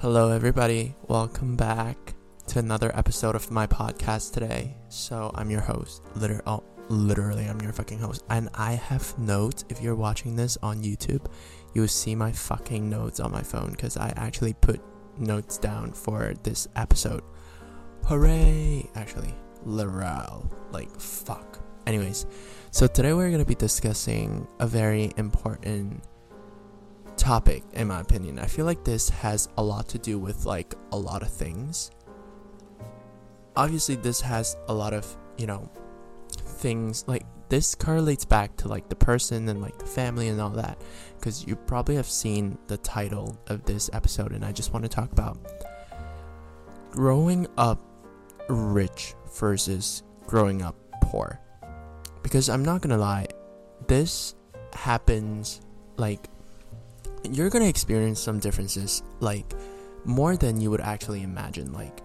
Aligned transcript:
Hello, 0.00 0.30
everybody. 0.30 0.94
Welcome 1.08 1.56
back 1.56 2.14
to 2.46 2.58
another 2.58 2.90
episode 2.96 3.34
of 3.34 3.50
my 3.50 3.66
podcast 3.66 4.32
today. 4.32 4.74
So, 4.88 5.30
I'm 5.34 5.50
your 5.50 5.60
host. 5.60 6.00
Liter- 6.16 6.40
oh, 6.46 6.64
literally, 6.88 7.44
I'm 7.44 7.60
your 7.60 7.74
fucking 7.74 7.98
host. 7.98 8.24
And 8.30 8.48
I 8.54 8.72
have 8.72 9.18
notes. 9.18 9.66
If 9.68 9.82
you're 9.82 9.94
watching 9.94 10.36
this 10.36 10.56
on 10.62 10.82
YouTube, 10.82 11.26
you 11.74 11.82
will 11.82 11.88
see 11.88 12.14
my 12.14 12.32
fucking 12.32 12.88
notes 12.88 13.20
on 13.20 13.30
my 13.30 13.42
phone 13.42 13.72
because 13.72 13.98
I 13.98 14.14
actually 14.16 14.54
put 14.54 14.80
notes 15.18 15.58
down 15.58 15.92
for 15.92 16.32
this 16.44 16.66
episode. 16.76 17.22
Hooray! 18.06 18.88
Actually, 18.94 19.34
literal. 19.66 20.50
Like, 20.72 20.98
fuck. 20.98 21.62
Anyways, 21.86 22.24
so 22.70 22.86
today 22.86 23.12
we're 23.12 23.28
going 23.28 23.44
to 23.44 23.44
be 23.44 23.54
discussing 23.54 24.48
a 24.60 24.66
very 24.66 25.12
important 25.18 26.02
topic 27.20 27.62
in 27.74 27.88
my 27.88 28.00
opinion. 28.00 28.38
I 28.38 28.46
feel 28.46 28.64
like 28.64 28.82
this 28.82 29.10
has 29.10 29.48
a 29.58 29.62
lot 29.62 29.88
to 29.90 29.98
do 29.98 30.18
with 30.18 30.46
like 30.46 30.74
a 30.90 30.96
lot 30.96 31.22
of 31.22 31.30
things. 31.30 31.90
Obviously 33.54 33.94
this 33.94 34.20
has 34.22 34.56
a 34.68 34.74
lot 34.74 34.94
of, 34.94 35.06
you 35.36 35.46
know, 35.46 35.70
things 36.32 37.04
like 37.06 37.26
this 37.50 37.74
correlates 37.74 38.24
back 38.24 38.56
to 38.56 38.68
like 38.68 38.88
the 38.88 38.96
person 38.96 39.48
and 39.48 39.60
like 39.60 39.78
the 39.78 39.86
family 39.86 40.28
and 40.28 40.40
all 40.40 40.50
that 40.50 40.80
because 41.18 41.46
you 41.46 41.56
probably 41.56 41.94
have 41.96 42.06
seen 42.06 42.56
the 42.68 42.78
title 42.78 43.38
of 43.48 43.64
this 43.64 43.90
episode 43.92 44.32
and 44.32 44.44
I 44.44 44.52
just 44.52 44.72
want 44.72 44.84
to 44.84 44.88
talk 44.88 45.12
about 45.12 45.36
growing 46.90 47.46
up 47.58 47.80
rich 48.48 49.14
versus 49.38 50.04
growing 50.26 50.62
up 50.62 50.74
poor. 51.02 51.38
Because 52.22 52.48
I'm 52.48 52.64
not 52.64 52.80
going 52.80 52.96
to 52.96 53.00
lie, 53.00 53.26
this 53.88 54.34
happens 54.72 55.60
like 55.96 56.28
you're 57.24 57.50
gonna 57.50 57.68
experience 57.68 58.20
some 58.20 58.38
differences, 58.38 59.02
like 59.20 59.52
more 60.04 60.36
than 60.36 60.60
you 60.60 60.70
would 60.70 60.80
actually 60.80 61.22
imagine. 61.22 61.72
Like 61.72 62.00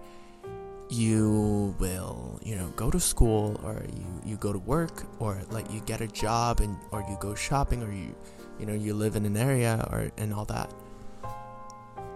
you 0.88 1.74
will, 1.78 2.38
you 2.42 2.56
know, 2.56 2.68
go 2.76 2.90
to 2.90 3.00
school 3.00 3.60
or 3.64 3.82
you 3.92 4.20
you 4.24 4.36
go 4.36 4.52
to 4.52 4.58
work 4.58 5.04
or 5.18 5.42
like 5.50 5.70
you 5.70 5.80
get 5.80 6.00
a 6.00 6.06
job 6.06 6.60
and 6.60 6.76
or 6.90 7.04
you 7.08 7.16
go 7.20 7.34
shopping 7.34 7.82
or 7.82 7.92
you 7.92 8.14
you 8.58 8.66
know 8.66 8.74
you 8.74 8.94
live 8.94 9.16
in 9.16 9.24
an 9.24 9.36
area 9.36 9.86
or 9.90 10.10
and 10.18 10.32
all 10.32 10.44
that. 10.46 10.72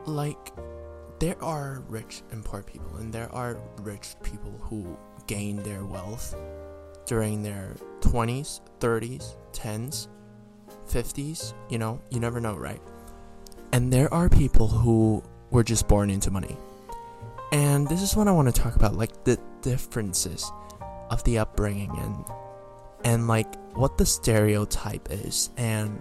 Like 0.06 0.52
there 1.18 1.42
are 1.42 1.82
rich 1.88 2.22
and 2.30 2.44
poor 2.44 2.62
people 2.62 2.96
and 2.96 3.12
there 3.12 3.32
are 3.34 3.58
rich 3.82 4.14
people 4.22 4.52
who 4.60 4.96
gain 5.26 5.62
their 5.62 5.84
wealth 5.84 6.34
during 7.06 7.42
their 7.42 7.76
20s, 8.00 8.60
30s, 8.78 9.36
10s, 9.52 10.08
50s, 10.88 11.54
you 11.68 11.78
know, 11.78 12.00
you 12.10 12.20
never 12.20 12.40
know, 12.40 12.56
right? 12.56 12.80
And 13.72 13.92
there 13.92 14.12
are 14.12 14.28
people 14.28 14.68
who 14.68 15.22
were 15.50 15.62
just 15.62 15.86
born 15.88 16.10
into 16.10 16.30
money. 16.30 16.56
And 17.52 17.88
this 17.88 18.02
is 18.02 18.16
what 18.16 18.28
I 18.28 18.32
want 18.32 18.54
to 18.54 18.60
talk 18.60 18.76
about 18.76 18.94
like 18.94 19.24
the 19.24 19.38
differences 19.62 20.50
of 21.10 21.22
the 21.24 21.38
upbringing 21.38 21.90
and 21.98 22.24
and 23.04 23.28
like 23.28 23.52
what 23.74 23.98
the 23.98 24.06
stereotype 24.06 25.08
is 25.10 25.50
and 25.56 26.00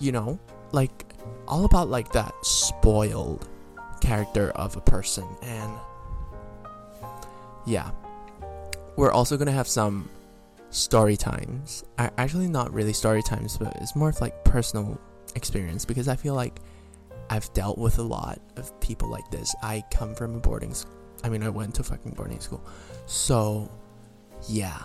you 0.00 0.12
know, 0.12 0.38
like 0.72 1.04
all 1.46 1.64
about 1.64 1.88
like 1.88 2.12
that 2.12 2.34
spoiled 2.42 3.48
character 4.00 4.50
of 4.50 4.76
a 4.76 4.80
person 4.80 5.26
and 5.42 5.72
yeah. 7.66 7.90
We're 8.96 9.12
also 9.12 9.36
going 9.36 9.46
to 9.46 9.52
have 9.52 9.68
some 9.68 10.08
story 10.70 11.16
times. 11.16 11.84
Actually 11.98 12.48
not 12.48 12.72
really 12.72 12.92
story 12.92 13.22
times, 13.22 13.58
but 13.58 13.76
it's 13.80 13.94
more 13.94 14.08
of 14.08 14.20
like 14.20 14.44
personal 14.44 14.98
experience 15.34 15.84
because 15.84 16.08
I 16.08 16.16
feel 16.16 16.34
like 16.34 16.60
I've 17.30 17.52
dealt 17.52 17.78
with 17.78 17.98
a 17.98 18.02
lot 18.02 18.40
of 18.56 18.78
people 18.80 19.10
like 19.10 19.30
this. 19.30 19.54
I 19.62 19.84
come 19.90 20.14
from 20.14 20.36
a 20.36 20.38
boarding 20.38 20.74
school. 20.74 20.94
I 21.24 21.28
mean, 21.28 21.42
I 21.42 21.48
went 21.48 21.74
to 21.76 21.82
fucking 21.82 22.12
boarding 22.12 22.40
school. 22.40 22.64
So, 23.06 23.70
yeah. 24.48 24.82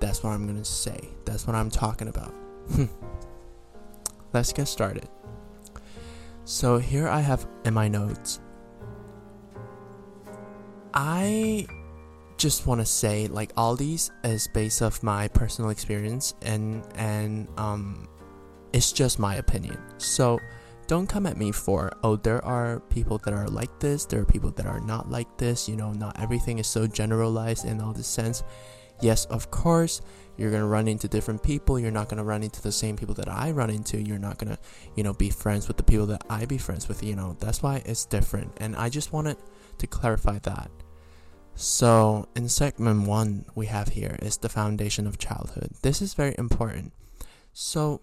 That's 0.00 0.22
what 0.22 0.30
I'm 0.30 0.46
gonna 0.46 0.64
say. 0.64 1.10
That's 1.26 1.46
what 1.46 1.54
I'm 1.54 1.70
talking 1.70 2.08
about. 2.08 2.34
Let's 4.32 4.52
get 4.52 4.68
started. 4.68 5.08
So, 6.44 6.78
here 6.78 7.08
I 7.08 7.20
have 7.20 7.46
in 7.64 7.74
my 7.74 7.88
notes. 7.88 8.40
I 10.94 11.66
just 12.36 12.66
want 12.66 12.80
to 12.80 12.86
say 12.86 13.26
like 13.26 13.52
all 13.54 13.76
these 13.76 14.10
is 14.24 14.48
based 14.48 14.80
off 14.80 15.02
my 15.02 15.28
personal 15.28 15.70
experience 15.70 16.34
and 16.40 16.82
and 16.94 17.46
um 17.58 18.08
it's 18.72 18.92
just 18.92 19.18
my 19.18 19.34
opinion. 19.36 19.78
So, 19.98 20.38
don't 20.90 21.06
come 21.06 21.24
at 21.24 21.36
me 21.36 21.52
for, 21.52 21.92
oh, 22.02 22.16
there 22.16 22.44
are 22.44 22.80
people 22.90 23.16
that 23.18 23.32
are 23.32 23.46
like 23.46 23.78
this, 23.78 24.06
there 24.06 24.20
are 24.22 24.24
people 24.24 24.50
that 24.50 24.66
are 24.66 24.80
not 24.80 25.08
like 25.08 25.38
this, 25.38 25.68
you 25.68 25.76
know, 25.76 25.92
not 25.92 26.18
everything 26.20 26.58
is 26.58 26.66
so 26.66 26.84
generalized 26.84 27.64
in 27.64 27.80
all 27.80 27.92
this 27.92 28.08
sense. 28.08 28.42
Yes, 29.00 29.24
of 29.26 29.52
course, 29.52 30.02
you're 30.36 30.50
gonna 30.50 30.66
run 30.66 30.88
into 30.88 31.06
different 31.06 31.44
people, 31.44 31.78
you're 31.78 31.92
not 31.92 32.08
gonna 32.08 32.24
run 32.24 32.42
into 32.42 32.60
the 32.60 32.72
same 32.72 32.96
people 32.96 33.14
that 33.14 33.28
I 33.28 33.52
run 33.52 33.70
into, 33.70 34.02
you're 34.02 34.18
not 34.18 34.38
gonna, 34.38 34.58
you 34.96 35.04
know, 35.04 35.12
be 35.12 35.30
friends 35.30 35.68
with 35.68 35.76
the 35.76 35.84
people 35.84 36.06
that 36.06 36.24
I 36.28 36.44
be 36.44 36.58
friends 36.58 36.88
with, 36.88 37.04
you 37.04 37.14
know, 37.14 37.36
that's 37.38 37.62
why 37.62 37.82
it's 37.86 38.04
different. 38.04 38.50
And 38.56 38.74
I 38.74 38.88
just 38.88 39.12
wanted 39.12 39.36
to 39.78 39.86
clarify 39.86 40.40
that. 40.40 40.72
So, 41.54 42.26
in 42.34 42.48
segment 42.48 43.06
one, 43.06 43.44
we 43.54 43.66
have 43.66 43.90
here 43.90 44.16
is 44.20 44.38
the 44.38 44.48
foundation 44.48 45.06
of 45.06 45.18
childhood. 45.18 45.70
This 45.82 46.02
is 46.02 46.14
very 46.14 46.34
important. 46.36 46.92
So, 47.52 48.00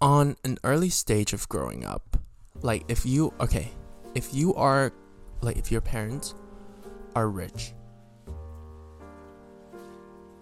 on 0.00 0.36
an 0.44 0.58
early 0.64 0.90
stage 0.90 1.32
of 1.32 1.48
growing 1.48 1.84
up, 1.84 2.16
like 2.62 2.84
if 2.88 3.04
you 3.04 3.32
okay, 3.40 3.70
if 4.14 4.34
you 4.34 4.54
are 4.54 4.92
like 5.40 5.56
if 5.56 5.70
your 5.70 5.80
parents 5.80 6.34
are 7.14 7.28
rich, 7.28 7.72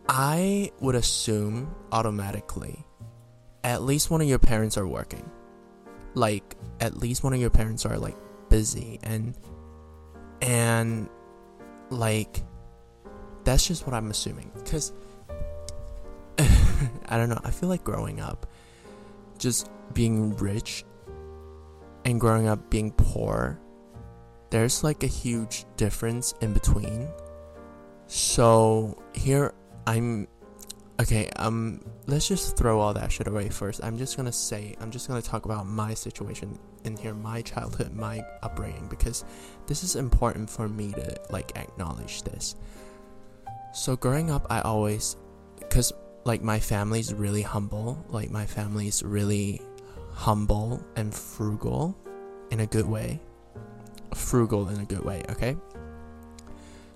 I 0.09 0.71
would 0.81 0.95
assume 0.95 1.75
automatically 1.93 2.85
at 3.65 3.83
least 3.83 4.11
one 4.11 4.21
of 4.21 4.29
your 4.29 4.39
parents 4.39 4.77
are 4.77 4.87
working. 4.87 5.29
Like 6.15 6.57
at 6.81 6.97
least 6.97 7.25
one 7.25 7.33
of 7.33 7.41
your 7.41 7.51
parents 7.51 7.85
are 7.85 7.99
like 7.99 8.17
busy 8.49 8.99
and 9.03 9.35
and 10.41 11.09
like 11.91 12.43
that's 13.45 13.67
just 13.67 13.87
what 13.87 13.95
I'm 13.95 14.11
assuming 14.11 14.51
cuz 14.65 14.93
I 16.39 17.17
don't 17.17 17.29
know, 17.29 17.41
I 17.45 17.51
feel 17.51 17.69
like 17.69 17.85
growing 17.85 18.21
up 18.21 18.47
just 19.39 19.71
being 19.93 20.37
rich 20.37 20.85
and 22.05 22.21
growing 22.21 22.47
up 22.47 22.71
being 22.71 22.93
poor, 22.93 23.59
there's 24.51 24.85
like 24.85 25.03
a 25.03 25.09
huge 25.09 25.65
difference 25.77 26.35
in 26.41 26.53
between. 26.53 27.09
So 28.07 29.03
here 29.13 29.53
I'm 29.87 30.29
okay, 31.01 31.29
um 31.37 31.81
let's 32.07 32.29
just 32.29 32.57
throw 32.57 32.81
all 32.81 32.95
that 32.95 33.11
shit 33.11 33.27
away 33.27 33.49
first. 33.49 33.83
I'm 33.83 33.99
just 33.99 34.17
gonna 34.17 34.33
say 34.33 34.77
I'm 34.81 34.91
just 34.91 35.09
gonna 35.09 35.23
talk 35.23 35.45
about 35.45 35.67
my 35.67 35.95
situation 35.95 36.59
in 36.85 36.97
here, 36.97 37.15
my 37.15 37.43
childhood, 37.43 37.93
my 37.93 38.25
upbringing, 38.43 38.87
because 38.89 39.25
this 39.67 39.83
is 39.83 39.97
important 39.97 40.49
for 40.49 40.69
me 40.69 40.93
to 40.93 41.21
like 41.31 41.57
acknowledge 41.57 42.23
this. 42.23 42.55
So 43.75 43.97
growing 43.97 44.31
up 44.31 44.47
I 44.49 44.61
always 44.61 45.17
because 45.59 45.93
like 46.27 46.43
my 46.43 46.59
family's 46.59 47.15
really 47.15 47.43
humble. 47.43 48.05
Like 48.09 48.31
my 48.31 48.45
family's 48.45 49.03
really 49.03 49.63
humble 50.13 50.85
and 50.97 51.15
frugal 51.15 51.97
in 52.51 52.61
a 52.61 52.67
good 52.67 52.87
way. 52.87 53.21
Frugal 54.15 54.69
in 54.69 54.81
a 54.81 54.85
good 54.85 55.05
way, 55.05 55.23
okay? 55.31 55.57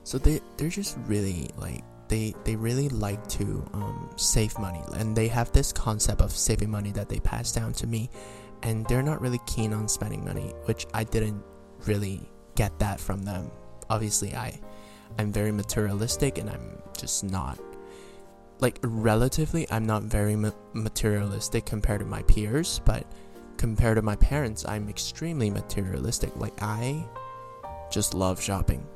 So 0.02 0.18
they 0.18 0.40
they're 0.56 0.68
just 0.68 0.98
really 1.06 1.48
like 1.56 1.84
they 2.08 2.34
they 2.44 2.56
really 2.56 2.88
like 2.88 3.24
to 3.28 3.64
um, 3.72 4.10
save 4.16 4.58
money 4.58 4.82
and 4.94 5.14
they 5.14 5.28
have 5.28 5.52
this 5.52 5.72
concept 5.72 6.20
of 6.20 6.32
saving 6.32 6.70
money 6.70 6.90
that 6.90 7.08
they 7.08 7.20
pass 7.20 7.52
down 7.52 7.72
to 7.74 7.86
me 7.86 8.10
and 8.64 8.84
they're 8.86 9.02
not 9.02 9.20
really 9.20 9.40
keen 9.46 9.72
on 9.72 9.88
spending 9.88 10.24
money 10.24 10.52
which 10.64 10.86
i 10.92 11.04
didn't 11.04 11.42
really 11.86 12.20
get 12.56 12.76
that 12.80 13.00
from 13.00 13.22
them 13.22 13.50
obviously 13.88 14.34
i 14.34 14.60
i'm 15.18 15.32
very 15.32 15.52
materialistic 15.52 16.36
and 16.36 16.50
i'm 16.50 16.82
just 16.98 17.24
not 17.24 17.58
like 18.60 18.78
relatively 18.82 19.66
i'm 19.70 19.86
not 19.86 20.02
very 20.02 20.36
ma- 20.36 20.50
materialistic 20.74 21.64
compared 21.64 22.00
to 22.00 22.06
my 22.06 22.22
peers 22.22 22.80
but 22.84 23.06
compared 23.60 23.96
to 23.96 24.02
my 24.02 24.16
parents 24.16 24.64
i'm 24.64 24.88
extremely 24.88 25.50
materialistic. 25.50 26.34
Like 26.34 26.54
i 26.62 27.04
just 27.92 28.14
love 28.14 28.40
shopping. 28.40 28.86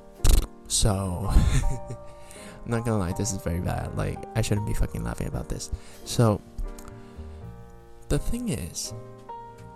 So 0.68 1.28
i'm 1.30 2.70
not 2.70 2.86
gonna 2.86 2.96
lie 2.96 3.12
this 3.12 3.32
is 3.32 3.42
very 3.42 3.60
bad. 3.60 3.94
Like 3.94 4.18
i 4.34 4.40
shouldn't 4.40 4.66
be 4.66 4.72
fucking 4.72 5.04
laughing 5.04 5.26
about 5.26 5.50
this. 5.50 5.70
So 6.06 6.40
the 8.08 8.18
thing 8.18 8.48
is 8.48 8.94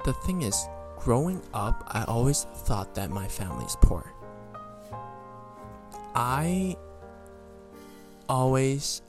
the 0.07 0.15
thing 0.25 0.41
is 0.41 0.57
growing 0.97 1.41
up 1.53 1.85
i 1.89 2.05
always 2.05 2.45
thought 2.67 2.95
that 2.95 3.11
my 3.11 3.29
family's 3.29 3.77
poor. 3.83 4.11
I 6.15 6.79
always 8.27 9.03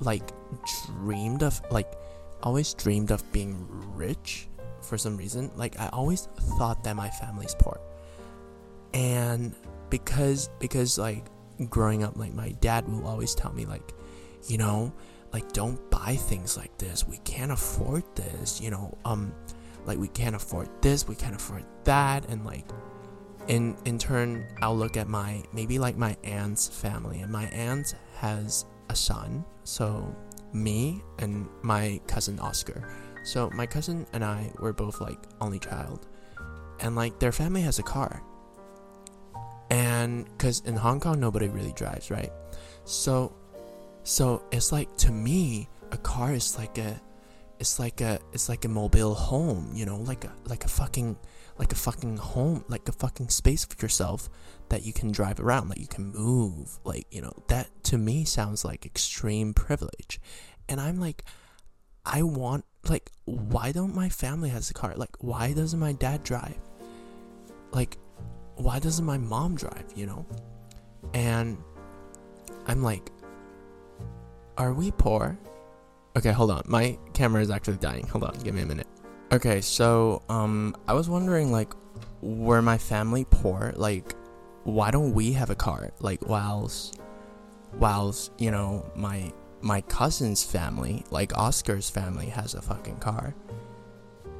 like 0.00 0.30
dreamed 0.86 1.42
of 1.42 1.60
like 1.70 1.92
always 2.42 2.74
dreamed 2.74 3.10
of 3.10 3.30
being 3.32 3.66
rich 3.94 4.48
for 4.82 4.96
some 4.96 5.16
reason, 5.16 5.50
like 5.56 5.78
I 5.80 5.88
always 5.88 6.28
thought 6.58 6.84
that 6.84 6.96
my 6.96 7.10
family's 7.10 7.54
poor. 7.58 7.80
And 8.94 9.54
because 9.90 10.48
because 10.58 10.98
like 10.98 11.26
growing 11.68 12.02
up 12.02 12.16
like 12.16 12.32
my 12.32 12.50
dad 12.60 12.88
will 12.88 13.06
always 13.06 13.34
tell 13.34 13.52
me 13.52 13.66
like, 13.66 13.92
you 14.46 14.58
know, 14.58 14.92
like 15.32 15.52
don't 15.52 15.90
buy 15.90 16.16
things 16.16 16.56
like 16.56 16.76
this. 16.78 17.06
We 17.06 17.18
can't 17.18 17.52
afford 17.52 18.04
this, 18.14 18.60
you 18.60 18.70
know. 18.70 18.96
Um 19.04 19.34
like 19.84 19.98
we 19.98 20.08
can't 20.08 20.36
afford 20.36 20.68
this, 20.82 21.06
we 21.06 21.14
can't 21.14 21.36
afford 21.36 21.64
that 21.84 22.28
and 22.28 22.44
like 22.44 22.66
in 23.48 23.76
in 23.84 23.98
turn 23.98 24.46
I'll 24.60 24.76
look 24.76 24.96
at 24.96 25.08
my 25.08 25.42
maybe 25.52 25.78
like 25.78 25.96
my 25.96 26.16
aunt's 26.24 26.68
family 26.68 27.20
and 27.20 27.30
my 27.30 27.44
aunt 27.46 27.94
has 28.18 28.64
a 28.88 28.96
son. 28.96 29.44
So 29.64 30.14
me 30.52 31.02
and 31.18 31.48
my 31.62 32.00
cousin 32.06 32.38
Oscar. 32.38 32.88
So 33.24 33.50
my 33.50 33.66
cousin 33.66 34.06
and 34.12 34.24
I 34.24 34.52
were 34.58 34.72
both 34.72 35.00
like 35.00 35.18
only 35.40 35.58
child. 35.58 36.06
And 36.80 36.94
like 36.94 37.18
their 37.18 37.32
family 37.32 37.62
has 37.62 37.78
a 37.78 37.82
car. 37.82 38.22
And 39.70 40.26
cuz 40.38 40.62
in 40.64 40.76
Hong 40.76 41.00
Kong 41.00 41.18
nobody 41.18 41.48
really 41.48 41.72
drives, 41.72 42.10
right? 42.10 42.32
So 42.84 43.32
so 44.04 44.44
it's 44.52 44.70
like 44.70 44.96
to 44.98 45.10
me 45.10 45.68
a 45.90 45.96
car 45.98 46.32
is 46.32 46.56
like 46.56 46.78
a 46.78 47.00
it's 47.58 47.78
like 47.78 48.00
a 48.00 48.20
it's 48.32 48.48
like 48.48 48.64
a 48.64 48.68
mobile 48.68 49.14
home, 49.14 49.70
you 49.74 49.86
know, 49.86 49.96
like 49.96 50.24
a 50.24 50.32
like 50.46 50.64
a 50.64 50.68
fucking 50.68 51.16
like 51.58 51.72
a 51.72 51.76
fucking 51.76 52.18
home, 52.18 52.64
like 52.68 52.88
a 52.88 52.92
fucking 52.92 53.28
space 53.30 53.64
for 53.64 53.80
yourself 53.82 54.28
that 54.68 54.84
you 54.84 54.92
can 54.92 55.10
drive 55.10 55.40
around, 55.40 55.68
like 55.68 55.80
you 55.80 55.86
can 55.86 56.12
move, 56.12 56.78
like, 56.84 57.06
you 57.10 57.22
know, 57.22 57.32
that 57.48 57.68
to 57.84 57.98
me 57.98 58.24
sounds 58.24 58.64
like 58.64 58.84
extreme 58.84 59.54
privilege. 59.54 60.20
And 60.68 60.80
I'm 60.80 61.00
like, 61.00 61.22
I 62.04 62.22
want, 62.22 62.64
like, 62.88 63.10
why 63.24 63.72
don't 63.72 63.94
my 63.94 64.08
family 64.08 64.50
has 64.50 64.70
a 64.70 64.74
car? 64.74 64.94
Like, 64.96 65.16
why 65.20 65.52
doesn't 65.52 65.78
my 65.78 65.92
dad 65.92 66.24
drive? 66.24 66.58
Like, 67.72 67.98
why 68.56 68.78
doesn't 68.78 69.04
my 69.04 69.18
mom 69.18 69.54
drive, 69.54 69.86
you 69.94 70.06
know? 70.06 70.26
And 71.14 71.58
I'm 72.66 72.82
like, 72.82 73.10
are 74.58 74.72
we 74.72 74.90
poor? 74.90 75.38
Okay, 76.16 76.32
hold 76.32 76.50
on. 76.50 76.62
My 76.66 76.98
camera 77.12 77.42
is 77.42 77.50
actually 77.50 77.76
dying. 77.76 78.06
Hold 78.08 78.24
on, 78.24 78.34
give 78.42 78.54
me 78.54 78.62
a 78.62 78.66
minute. 78.66 78.86
Okay, 79.32 79.60
so 79.60 80.22
um 80.28 80.76
I 80.86 80.94
was 80.94 81.08
wondering 81.08 81.50
like 81.50 81.72
were 82.22 82.62
my 82.62 82.78
family 82.78 83.26
poor? 83.28 83.72
Like 83.76 84.14
why 84.62 84.90
don't 84.90 85.14
we 85.14 85.32
have 85.32 85.50
a 85.50 85.54
car? 85.54 85.90
Like 86.00 86.28
whilst 86.28 87.00
whilst, 87.74 88.32
you 88.38 88.50
know, 88.50 88.88
my 88.94 89.32
my 89.62 89.80
cousin's 89.82 90.44
family, 90.44 91.04
like 91.10 91.36
Oscar's 91.36 91.90
family 91.90 92.26
has 92.26 92.54
a 92.54 92.62
fucking 92.62 92.98
car. 92.98 93.34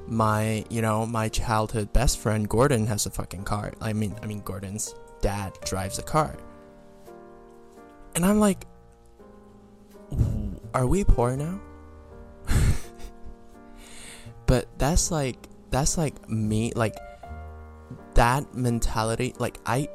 My, 0.06 0.64
you 0.70 0.82
know, 0.82 1.04
my 1.04 1.28
childhood 1.28 1.92
best 1.92 2.18
friend 2.18 2.48
Gordon 2.48 2.86
has 2.86 3.06
a 3.06 3.10
fucking 3.10 3.42
car. 3.42 3.72
I 3.80 3.92
mean, 3.92 4.14
I 4.22 4.26
mean 4.26 4.40
Gordon's 4.40 4.94
dad 5.20 5.52
drives 5.64 5.98
a 5.98 6.02
car. 6.02 6.36
And 8.14 8.24
I'm 8.24 8.38
like 8.38 8.66
are 10.74 10.86
we 10.86 11.02
poor 11.04 11.36
now? 11.36 11.60
but 14.46 14.66
that's 14.78 15.10
like 15.10 15.48
that's 15.70 15.98
like 15.98 16.28
me 16.28 16.72
like 16.74 16.96
that 18.14 18.54
mentality 18.54 19.34
like 19.38 19.58
i 19.66 19.88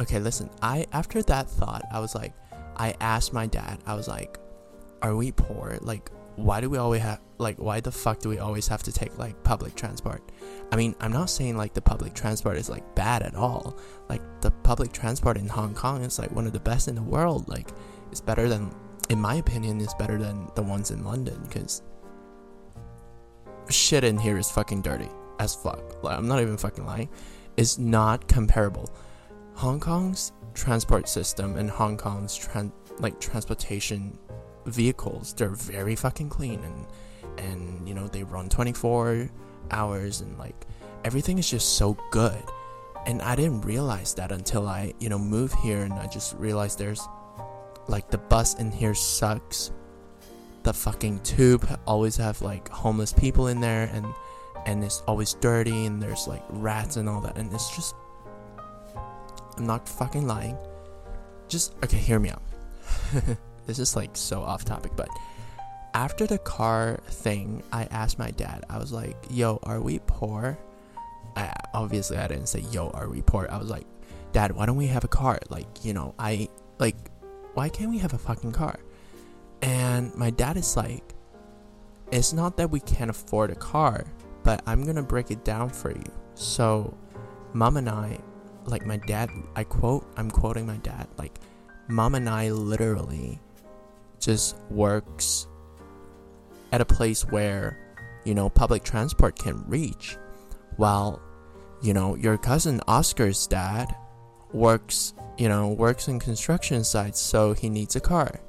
okay 0.00 0.18
listen 0.18 0.48
i 0.62 0.86
after 0.92 1.22
that 1.22 1.48
thought 1.48 1.82
i 1.92 1.98
was 1.98 2.14
like 2.14 2.32
i 2.76 2.94
asked 3.00 3.32
my 3.32 3.46
dad 3.46 3.78
i 3.86 3.94
was 3.94 4.06
like 4.06 4.38
are 5.04 5.14
we 5.14 5.30
poor? 5.30 5.78
Like 5.82 6.10
why 6.36 6.60
do 6.60 6.68
we 6.68 6.78
always 6.78 7.02
have 7.02 7.20
like 7.38 7.58
why 7.58 7.78
the 7.78 7.92
fuck 7.92 8.18
do 8.18 8.28
we 8.28 8.38
always 8.38 8.66
have 8.66 8.82
to 8.84 8.92
take 8.92 9.16
like 9.18 9.40
public 9.44 9.76
transport? 9.76 10.22
I 10.72 10.76
mean 10.76 10.96
i'm 10.98 11.12
not 11.12 11.30
saying 11.30 11.56
like 11.56 11.74
the 11.74 11.82
public 11.82 12.14
transport 12.14 12.56
is 12.56 12.70
like 12.70 12.94
bad 12.96 13.22
at 13.22 13.36
all. 13.36 13.78
Like 14.08 14.22
the 14.40 14.50
public 14.50 14.92
transport 14.92 15.36
in 15.36 15.46
hong 15.46 15.74
kong 15.74 16.02
is 16.02 16.18
like 16.18 16.32
one 16.32 16.46
of 16.46 16.54
the 16.54 16.60
best 16.60 16.88
in 16.88 16.94
the 16.94 17.02
world. 17.02 17.48
Like 17.48 17.68
it's 18.10 18.20
better 18.20 18.48
than 18.48 18.74
in 19.10 19.20
my 19.20 19.34
opinion 19.34 19.80
it's 19.80 19.94
better 19.94 20.16
than 20.16 20.48
the 20.54 20.62
ones 20.62 20.90
in 20.90 21.04
london 21.04 21.38
because 21.46 21.82
shit 23.70 24.04
in 24.04 24.18
here 24.18 24.38
is 24.38 24.50
fucking 24.50 24.82
dirty 24.82 25.08
as 25.38 25.54
fuck. 25.54 26.02
Like, 26.02 26.16
I'm 26.16 26.28
not 26.28 26.40
even 26.40 26.56
fucking 26.56 26.84
lying. 26.84 27.08
It's 27.56 27.78
not 27.78 28.26
comparable. 28.28 28.94
Hong 29.54 29.80
Kong's 29.80 30.32
transport 30.54 31.08
system 31.08 31.56
and 31.56 31.70
Hong 31.70 31.96
Kong's 31.96 32.38
tran- 32.38 32.72
like 32.98 33.20
transportation 33.20 34.18
vehicles, 34.66 35.34
they're 35.34 35.50
very 35.50 35.96
fucking 35.96 36.28
clean 36.28 36.60
and 36.64 36.86
and 37.38 37.88
you 37.88 37.94
know 37.94 38.06
they 38.06 38.22
run 38.22 38.48
24 38.48 39.28
hours 39.70 40.20
and 40.20 40.38
like 40.38 40.54
everything 41.04 41.38
is 41.38 41.48
just 41.48 41.76
so 41.76 41.96
good. 42.10 42.42
And 43.06 43.20
I 43.20 43.36
didn't 43.36 43.60
realize 43.62 44.14
that 44.14 44.32
until 44.32 44.66
I, 44.66 44.94
you 44.98 45.10
know, 45.10 45.18
moved 45.18 45.54
here 45.56 45.82
and 45.82 45.92
I 45.92 46.06
just 46.06 46.34
realized 46.36 46.78
there's 46.78 47.06
like 47.86 48.10
the 48.10 48.18
bus 48.18 48.54
in 48.54 48.72
here 48.72 48.94
sucks 48.94 49.72
the 50.64 50.72
fucking 50.72 51.20
tube 51.20 51.66
always 51.86 52.16
have 52.16 52.40
like 52.42 52.68
homeless 52.68 53.12
people 53.12 53.46
in 53.48 53.60
there 53.60 53.90
and 53.92 54.06
and 54.66 54.82
it's 54.82 55.02
always 55.06 55.34
dirty 55.34 55.84
and 55.86 56.02
there's 56.02 56.26
like 56.26 56.42
rats 56.48 56.96
and 56.96 57.08
all 57.08 57.20
that 57.20 57.36
and 57.36 57.52
it's 57.52 57.74
just 57.76 57.94
I'm 59.56 59.66
not 59.66 59.88
fucking 59.88 60.26
lying. 60.26 60.56
Just 61.48 61.74
okay, 61.84 61.98
hear 61.98 62.18
me 62.18 62.30
out. 62.30 62.42
this 63.66 63.78
is 63.78 63.94
like 63.94 64.16
so 64.16 64.42
off 64.42 64.64
topic, 64.64 64.92
but 64.96 65.08
after 65.94 66.26
the 66.26 66.38
car 66.38 67.00
thing, 67.06 67.62
I 67.72 67.84
asked 67.84 68.18
my 68.18 68.30
dad. 68.32 68.64
I 68.68 68.78
was 68.78 68.92
like, 68.92 69.16
"Yo, 69.30 69.60
are 69.62 69.80
we 69.80 70.00
poor?" 70.06 70.58
I, 71.36 71.52
obviously 71.72 72.16
I 72.16 72.26
didn't 72.26 72.48
say, 72.48 72.60
"Yo, 72.72 72.90
are 72.90 73.08
we 73.08 73.22
poor?" 73.22 73.46
I 73.50 73.58
was 73.58 73.70
like, 73.70 73.86
"Dad, 74.32 74.52
why 74.52 74.66
don't 74.66 74.76
we 74.76 74.88
have 74.88 75.04
a 75.04 75.08
car?" 75.08 75.38
Like, 75.50 75.84
you 75.84 75.94
know, 75.94 76.14
I 76.18 76.48
like 76.78 76.96
why 77.54 77.68
can't 77.68 77.90
we 77.90 77.98
have 77.98 78.14
a 78.14 78.18
fucking 78.18 78.52
car? 78.52 78.78
And 79.62 80.14
my 80.14 80.30
dad 80.30 80.56
is 80.56 80.76
like, 80.76 81.14
it's 82.12 82.32
not 82.32 82.56
that 82.58 82.70
we 82.70 82.80
can't 82.80 83.10
afford 83.10 83.50
a 83.50 83.54
car, 83.54 84.04
but 84.42 84.62
I'm 84.66 84.84
gonna 84.84 85.02
break 85.02 85.30
it 85.30 85.44
down 85.44 85.70
for 85.70 85.90
you. 85.90 86.12
So, 86.34 86.96
mom 87.52 87.76
and 87.76 87.88
I, 87.88 88.18
like 88.66 88.84
my 88.86 88.98
dad, 88.98 89.30
I 89.56 89.64
quote, 89.64 90.06
I'm 90.16 90.30
quoting 90.30 90.66
my 90.66 90.76
dad, 90.78 91.08
like, 91.18 91.38
mom 91.88 92.14
and 92.14 92.28
I 92.28 92.50
literally 92.50 93.40
just 94.20 94.56
works 94.70 95.46
at 96.72 96.80
a 96.80 96.84
place 96.84 97.22
where, 97.22 97.78
you 98.24 98.34
know, 98.34 98.48
public 98.48 98.84
transport 98.84 99.38
can 99.38 99.64
reach, 99.68 100.16
while, 100.76 101.20
you 101.82 101.94
know, 101.94 102.16
your 102.16 102.36
cousin 102.36 102.80
Oscar's 102.86 103.46
dad 103.46 103.94
works, 104.52 105.14
you 105.38 105.48
know, 105.48 105.68
works 105.68 106.08
in 106.08 106.18
construction 106.18 106.84
sites, 106.84 107.20
so 107.20 107.52
he 107.52 107.68
needs 107.68 107.96
a 107.96 108.00
car 108.00 108.40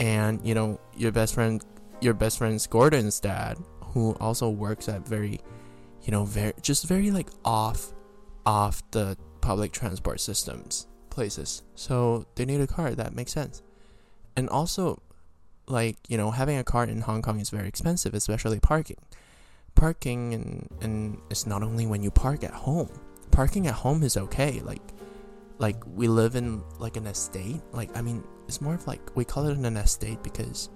and 0.00 0.40
you 0.46 0.54
know 0.54 0.80
your 0.96 1.12
best 1.12 1.34
friend 1.34 1.64
your 2.00 2.14
best 2.14 2.38
friend's 2.38 2.66
Gordon's 2.66 3.20
dad 3.20 3.58
who 3.80 4.16
also 4.20 4.48
works 4.50 4.88
at 4.88 5.06
very 5.06 5.40
you 6.02 6.12
know 6.12 6.24
very 6.24 6.52
just 6.62 6.86
very 6.86 7.10
like 7.10 7.28
off 7.44 7.92
off 8.46 8.82
the 8.92 9.16
public 9.40 9.72
transport 9.72 10.20
systems 10.20 10.86
places. 11.10 11.62
So 11.74 12.26
they 12.36 12.44
need 12.44 12.60
a 12.60 12.66
car. 12.66 12.94
That 12.94 13.14
makes 13.14 13.32
sense. 13.32 13.62
And 14.36 14.48
also 14.48 15.02
like 15.66 15.96
you 16.08 16.16
know 16.16 16.30
having 16.30 16.56
a 16.58 16.64
car 16.64 16.84
in 16.84 17.00
Hong 17.02 17.22
Kong 17.22 17.40
is 17.40 17.50
very 17.50 17.68
expensive 17.68 18.14
especially 18.14 18.60
parking. 18.60 18.98
Parking 19.74 20.34
and 20.34 20.68
and 20.80 21.18
it's 21.30 21.46
not 21.46 21.62
only 21.62 21.86
when 21.86 22.02
you 22.02 22.10
park 22.10 22.44
at 22.44 22.52
home. 22.52 22.90
Parking 23.30 23.66
at 23.66 23.74
home 23.74 24.02
is 24.02 24.16
okay. 24.16 24.60
Like 24.60 24.82
like 25.58 25.76
we 25.86 26.08
live 26.08 26.36
in 26.36 26.62
like 26.78 26.96
an 26.96 27.06
estate 27.06 27.60
like 27.72 27.94
i 27.96 28.02
mean 28.02 28.22
it's 28.48 28.60
more 28.60 28.74
of 28.74 28.86
like 28.86 29.00
we 29.14 29.24
call 29.24 29.46
it 29.46 29.56
an 29.56 29.76
estate 29.76 30.22
because 30.22 30.70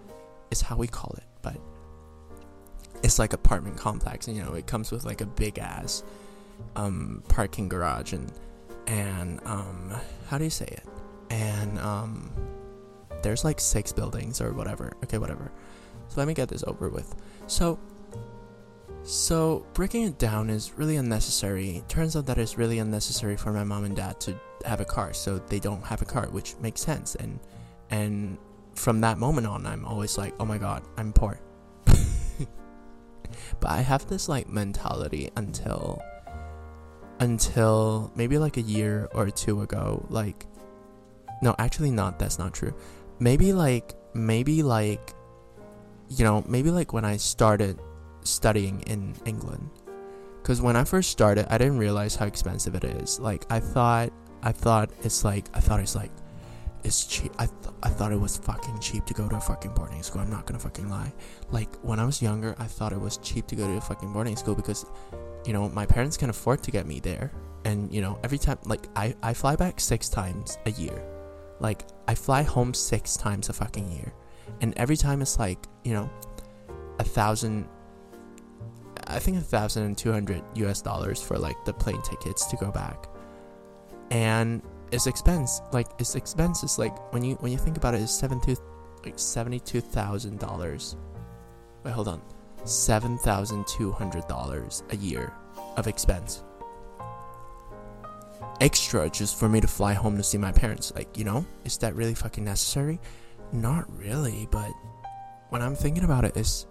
it's 0.53 0.61
how 0.61 0.77
we 0.77 0.87
call 0.87 1.15
it, 1.17 1.25
but 1.41 1.57
it's 3.03 3.19
like 3.19 3.33
apartment 3.33 3.79
complex. 3.79 4.29
And, 4.29 4.37
you 4.37 4.45
know, 4.45 4.53
it 4.53 4.67
comes 4.67 4.93
with 4.93 5.05
like 5.05 5.23
a 5.23 5.27
big 5.27 5.59
ass 5.59 6.05
um, 6.77 7.25
parking 7.29 7.69
garage 7.69 8.13
and 8.13 8.31
and 8.87 9.41
um, 9.47 9.95
how 10.29 10.37
do 10.39 10.45
you 10.45 10.51
say 10.51 10.67
it? 10.67 10.85
And 11.31 11.79
um, 11.79 12.31
there's 13.23 13.45
like 13.45 13.59
six 13.59 13.91
buildings 13.93 14.41
or 14.41 14.53
whatever. 14.53 14.93
Okay, 15.05 15.17
whatever. 15.17 15.51
So 16.09 16.21
let 16.21 16.29
me 16.29 16.35
get 16.35 16.49
this 16.49 16.63
over 16.67 16.91
with. 16.91 17.15
So 17.47 17.79
so 19.05 19.67
breaking 19.73 20.03
it 20.05 20.19
down 20.19 20.51
is 20.51 20.73
really 20.77 20.97
unnecessary. 20.97 21.83
Turns 21.89 22.15
out 22.15 22.27
that 22.27 22.37
it's 22.37 22.59
really 22.59 22.79
unnecessary 22.79 23.37
for 23.37 23.53
my 23.53 23.65
mom 23.65 23.85
and 23.85 23.97
dad 23.97 24.21
to 24.21 24.39
have 24.67 24.81
a 24.81 24.85
car, 24.85 25.13
so 25.13 25.39
they 25.39 25.59
don't 25.59 25.85
have 25.85 26.03
a 26.03 26.05
car, 26.05 26.29
which 26.31 26.57
makes 26.61 26.81
sense. 26.81 27.15
And 27.17 27.39
and 27.91 28.39
from 28.75 29.01
that 29.01 29.19
moment 29.19 29.47
on 29.47 29.67
i'm 29.67 29.85
always 29.85 30.19
like 30.19 30.35
oh 30.41 30.45
my 30.45 30.59
god 30.59 30.83
i'm 30.97 31.13
poor 31.13 31.39
but 31.87 33.71
i 33.71 33.81
have 33.81 34.07
this 34.09 34.29
like 34.29 34.49
mentality 34.49 35.31
until 35.37 36.03
until 37.21 38.11
maybe 38.17 38.39
like 38.39 38.57
a 38.57 38.63
year 38.63 39.09
or 39.13 39.31
two 39.31 39.61
ago 39.63 40.05
like 40.09 40.47
no 41.43 41.55
actually 41.59 41.91
not 41.91 42.19
that's 42.19 42.39
not 42.39 42.53
true 42.53 42.75
maybe 43.19 43.53
like 43.53 43.95
maybe 44.15 44.63
like 44.63 45.13
you 46.09 46.25
know 46.25 46.43
maybe 46.49 46.71
like 46.71 46.93
when 46.93 47.05
i 47.05 47.17
started 47.17 47.79
studying 48.25 48.81
in 48.83 49.15
england 49.27 49.69
Cause 50.43 50.61
when 50.61 50.75
I 50.75 50.83
first 50.83 51.11
started, 51.11 51.47
I 51.51 51.57
didn't 51.57 51.79
realize 51.79 52.17
how 52.17 52.27
expensive 52.27 52.75
it 52.75 52.83
is. 52.83 53.21
Like 53.21 53.47
I 53.49 53.61
thought, 53.61 54.13
I 54.43 54.53
thought 54.53 54.91
it's 55.03 55.25
like, 55.25 55.47
I 55.55 55.61
thought 55.61 55.81
it's 55.81 55.95
like, 55.95 56.11
it's 56.85 57.07
cheap. 57.07 57.33
I 57.39 57.47
th- 57.47 57.75
I 57.83 57.89
thought 57.89 58.13
it 58.13 58.21
was 58.21 58.37
fucking 58.39 58.81
cheap 58.81 59.05
to 59.07 59.15
go 59.15 59.29
to 59.29 59.37
a 59.37 59.41
fucking 59.41 59.73
boarding 59.73 60.03
school. 60.03 60.21
I'm 60.21 60.31
not 60.31 60.47
gonna 60.47 60.59
fucking 60.59 60.89
lie. 60.89 61.13
Like 61.51 61.73
when 61.83 62.01
I 62.01 62.05
was 62.05 62.21
younger, 62.21 62.57
I 62.59 62.65
thought 62.67 62.93
it 62.93 63.01
was 63.01 63.19
cheap 63.19 63.47
to 63.49 63.55
go 63.55 63.67
to 63.67 63.75
a 63.75 63.81
fucking 63.81 64.13
boarding 64.13 64.37
school 64.37 64.55
because, 64.57 64.85
you 65.47 65.53
know, 65.53 65.69
my 65.69 65.87
parents 65.87 66.17
can 66.17 66.29
afford 66.31 66.63
to 66.65 66.71
get 66.73 66.87
me 66.87 66.99
there. 66.99 67.31
And 67.65 67.93
you 67.95 68.01
know, 68.01 68.19
every 68.25 68.39
time, 68.39 68.59
like 68.65 68.89
I 68.97 69.15
I 69.23 69.33
fly 69.33 69.55
back 69.55 69.79
six 69.79 70.09
times 70.09 70.59
a 70.67 70.73
year. 70.73 71.05
Like 71.61 71.85
I 72.09 72.17
fly 72.17 72.43
home 72.43 72.75
six 72.75 73.17
times 73.17 73.49
a 73.49 73.53
fucking 73.53 73.89
year, 73.93 74.13
and 74.61 74.75
every 74.77 74.97
time 74.97 75.23
it's 75.23 75.39
like 75.39 75.65
you 75.85 75.93
know, 75.93 76.11
a 76.99 77.05
thousand 77.05 77.69
I 79.07 79.19
think 79.19 79.37
a 79.37 79.41
thousand 79.41 79.85
and 79.85 79.97
two 79.97 80.11
hundred 80.13 80.43
US 80.55 80.83
dollars 80.83 81.23
for 81.23 81.39
like 81.39 81.65
the 81.65 81.73
plane 81.73 82.03
tickets 82.03 82.47
to 82.47 82.57
go 82.57 82.71
back. 82.71 83.07
And 84.13 84.61
it's 84.93 85.07
expense 85.07 85.63
like 85.73 85.89
it's 85.99 86.15
expenses 86.15 86.79
like 86.79 86.95
when 87.15 87.25
you 87.25 87.35
when 87.37 87.51
you 87.51 87.57
think 87.57 87.79
about 87.79 87.95
it 87.95 88.03
it's 88.03 88.13
seven 88.13 88.39
to 88.41 88.55
like 89.05 89.19
seventy 89.19 89.59
two 89.59 89.81
thousand 89.81 90.39
dollars. 90.39 90.97
Wait, 91.83 91.93
hold 91.93 92.09
on. 92.09 92.21
Seven 92.65 93.17
thousand 93.19 93.67
two 93.67 93.91
hundred 93.91 94.29
dollars 94.29 94.83
a 94.91 94.97
year 94.97 95.33
of 95.79 95.87
expense. 95.87 96.45
Extra 98.61 99.09
just 99.09 99.39
for 99.39 99.49
me 99.49 99.63
to 99.63 99.67
fly 99.67 99.95
home 99.95 100.19
to 100.19 100.23
see 100.23 100.39
my 100.39 100.53
parents. 100.53 100.93
Like, 100.95 101.17
you 101.17 101.25
know, 101.25 101.45
is 101.65 101.79
that 101.79 101.97
really 101.97 102.15
fucking 102.15 102.45
necessary? 102.45 103.01
Not 103.51 103.91
really, 103.99 104.47
but 104.51 104.71
when 105.49 105.63
I'm 105.63 105.75
thinking 105.75 106.05
about 106.05 106.25
it, 106.25 106.37
it's 106.37 106.67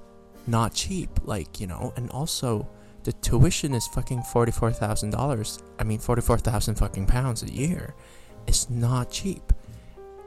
not 0.48 0.74
cheap, 0.74 1.10
like, 1.26 1.60
you 1.60 1.68
know, 1.68 1.92
and 1.98 2.10
also 2.12 2.68
the 3.04 3.14
tuition 3.14 3.74
is 3.74 3.88
fucking 3.88 4.22
$44,000. 4.22 5.64
I 5.80 5.84
mean, 5.84 6.00
44,000 6.00 6.76
fucking 6.76 7.08
pounds 7.08 7.44
a 7.44 7.52
year. 7.52 7.96
It's 8.48 8.70
not 8.70 9.12
cheap. 9.12 9.54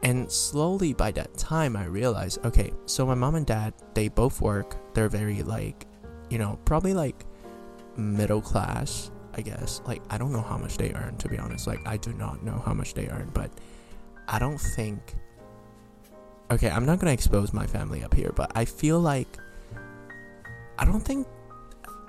And 0.03 0.31
slowly 0.31 0.93
by 0.93 1.13
that 1.13 1.37
time, 1.39 1.77
I 1.77 1.87
realized 1.87 2.45
okay, 2.45 2.73
so 2.85 3.07
my 3.07 3.15
mom 3.15 3.37
and 3.37 3.47
dad, 3.47 3.73
they 3.95 4.09
both 4.09 4.41
work. 4.41 4.77
They're 4.95 5.09
very, 5.09 5.43
like, 5.43 5.87
you 6.29 6.39
know, 6.39 6.59
probably 6.65 6.93
like 6.93 7.25
middle 7.97 8.43
class, 8.43 9.11
I 9.35 9.41
guess. 9.41 9.81
Like, 9.87 10.03
I 10.11 10.19
don't 10.19 10.33
know 10.33 10.43
how 10.43 10.59
much 10.59 10.77
they 10.77 10.93
earn, 10.93 11.17
to 11.19 11.29
be 11.29 11.39
honest. 11.39 11.67
Like, 11.67 11.81
I 11.87 11.97
do 11.97 12.13
not 12.13 12.43
know 12.43 12.63
how 12.67 12.75
much 12.75 12.95
they 12.95 13.09
earn, 13.09 13.31
but 13.33 13.51
I 14.29 14.39
don't 14.39 14.59
think. 14.59 15.01
Okay, 16.51 16.69
I'm 16.69 16.85
not 16.85 16.99
gonna 16.99 17.13
expose 17.13 17.55
my 17.55 17.67
family 17.67 18.05
up 18.05 18.13
here, 18.13 18.31
but 18.37 18.53
I 18.55 18.67
feel 18.67 19.01
like 19.01 19.39
I 20.79 20.85
don't 20.85 21.01
think 21.01 21.27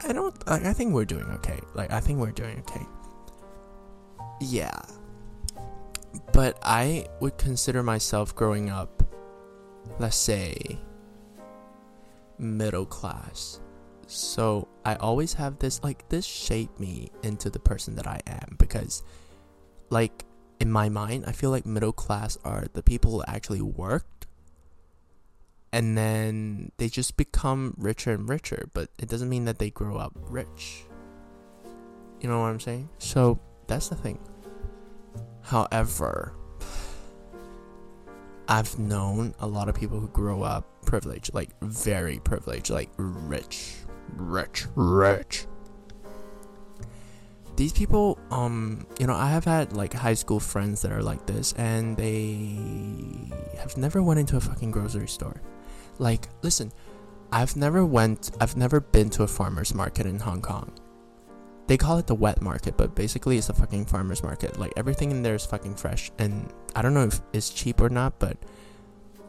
I 0.04 0.14
don't 0.14 0.48
like 0.48 0.66
I 0.66 0.74
think 0.74 0.94
we're 0.94 1.06
doing 1.06 1.26
okay. 1.36 1.60
Like 1.74 1.92
I 1.92 2.00
think 2.00 2.20
we're 2.20 2.32
doing 2.32 2.64
okay. 2.68 2.86
Yeah. 4.42 4.80
But 6.34 6.58
I 6.62 7.08
would 7.22 7.38
consider 7.38 7.84
myself 7.84 8.36
growing 8.36 8.70
up 8.70 9.04
let's 10.00 10.18
say 10.18 10.78
middle 12.38 12.86
class. 12.86 13.62
So 14.08 14.68
I 14.84 14.96
always 14.96 15.34
have 15.34 15.60
this 15.60 15.84
like 15.84 16.08
this 16.10 16.26
shaped 16.26 16.80
me 16.80 17.10
into 17.24 17.50
the 17.50 17.60
person 17.60 17.96
that 17.96 18.08
I 18.08 18.20
am 18.28 18.56
because 18.60 19.04
like 19.90 20.26
in 20.60 20.72
my 20.72 20.90
mind 20.90 21.26
I 21.26 21.32
feel 21.32 21.50
like 21.50 21.66
middle 21.66 21.94
class 21.94 22.38
are 22.44 22.66
the 22.74 22.84
people 22.84 23.12
who 23.12 23.24
actually 23.28 23.62
work 23.62 24.06
and 25.76 25.98
then 25.98 26.72
they 26.78 26.88
just 26.88 27.18
become 27.18 27.74
richer 27.78 28.14
and 28.14 28.30
richer, 28.30 28.70
but 28.74 28.88
it 28.98 29.10
doesn't 29.10 29.28
mean 29.28 29.44
that 29.44 29.60
they 29.60 29.70
grow 29.70 29.98
up 29.98 30.14
rich. 30.30 30.86
You 32.22 32.30
know 32.30 32.40
what 32.40 32.46
I'm 32.46 32.62
saying? 32.62 32.88
So 32.98 33.42
that's 33.68 33.90
the 33.90 33.96
thing. 33.96 34.18
However, 35.42 36.32
I've 38.48 38.80
known 38.80 39.36
a 39.40 39.48
lot 39.48 39.68
of 39.68 39.76
people 39.76 40.00
who 40.00 40.08
grow 40.08 40.44
up 40.44 40.66
privileged, 40.86 41.34
like 41.34 41.50
very 41.62 42.20
privileged, 42.20 42.70
like 42.70 42.90
rich, 42.96 43.74
rich, 44.16 44.68
rich. 44.76 45.46
These 47.58 47.74
people, 47.74 48.18
um, 48.32 48.88
you 48.98 49.08
know, 49.08 49.16
I 49.16 49.28
have 49.28 49.44
had 49.44 49.74
like 49.74 49.92
high 49.92 50.14
school 50.14 50.40
friends 50.40 50.84
that 50.84 50.94
are 50.94 51.04
like 51.04 51.26
this, 51.26 51.52
and 51.58 51.98
they 51.98 53.30
have 53.60 53.76
never 53.76 54.02
went 54.02 54.22
into 54.22 54.38
a 54.38 54.42
fucking 54.42 54.72
grocery 54.72 55.10
store. 55.10 55.42
Like, 56.00 56.28
listen, 56.42 56.72
I've 57.32 57.56
never 57.56 57.86
went 57.86 58.32
I've 58.40 58.56
never 58.56 58.80
been 58.80 59.10
to 59.12 59.24
a 59.24 59.28
farmers 59.28 59.74
market 59.74 60.06
in 60.06 60.20
Hong 60.20 60.42
Kong. 60.42 60.72
They 61.68 61.78
call 61.78 61.98
it 61.98 62.08
the 62.08 62.16
wet 62.16 62.42
market, 62.42 62.78
but 62.78 62.96
basically 62.96 63.38
it's 63.38 63.50
a 63.50 63.54
fucking 63.54 63.86
farmers 63.86 64.24
market. 64.24 64.60
Like 64.60 64.74
everything 64.78 65.12
in 65.12 65.24
there 65.24 65.36
is 65.36 65.46
fucking 65.46 65.76
fresh 65.76 66.12
and 66.20 66.54
I 66.76 66.82
don't 66.82 66.94
know 66.94 67.06
if 67.06 67.22
it's 67.34 67.50
cheap 67.50 67.82
or 67.82 67.90
not, 67.90 68.20
but 68.20 68.38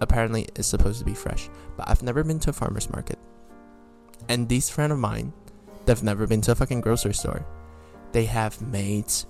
apparently 0.00 0.46
it's 0.54 0.68
supposed 0.68 0.98
to 0.98 1.04
be 1.04 1.14
fresh. 1.14 1.48
But 1.76 1.88
I've 1.88 2.02
never 2.02 2.22
been 2.22 2.38
to 2.40 2.50
a 2.50 2.52
farmers 2.52 2.90
market. 2.90 3.18
And 4.28 4.48
these 4.48 4.68
friend 4.68 4.92
of 4.92 4.98
mine, 4.98 5.32
they've 5.86 6.02
never 6.02 6.26
been 6.26 6.42
to 6.42 6.52
a 6.52 6.54
fucking 6.54 6.82
grocery 6.82 7.14
store. 7.14 7.46
They 8.12 8.26
have 8.26 8.60
maids 8.60 9.26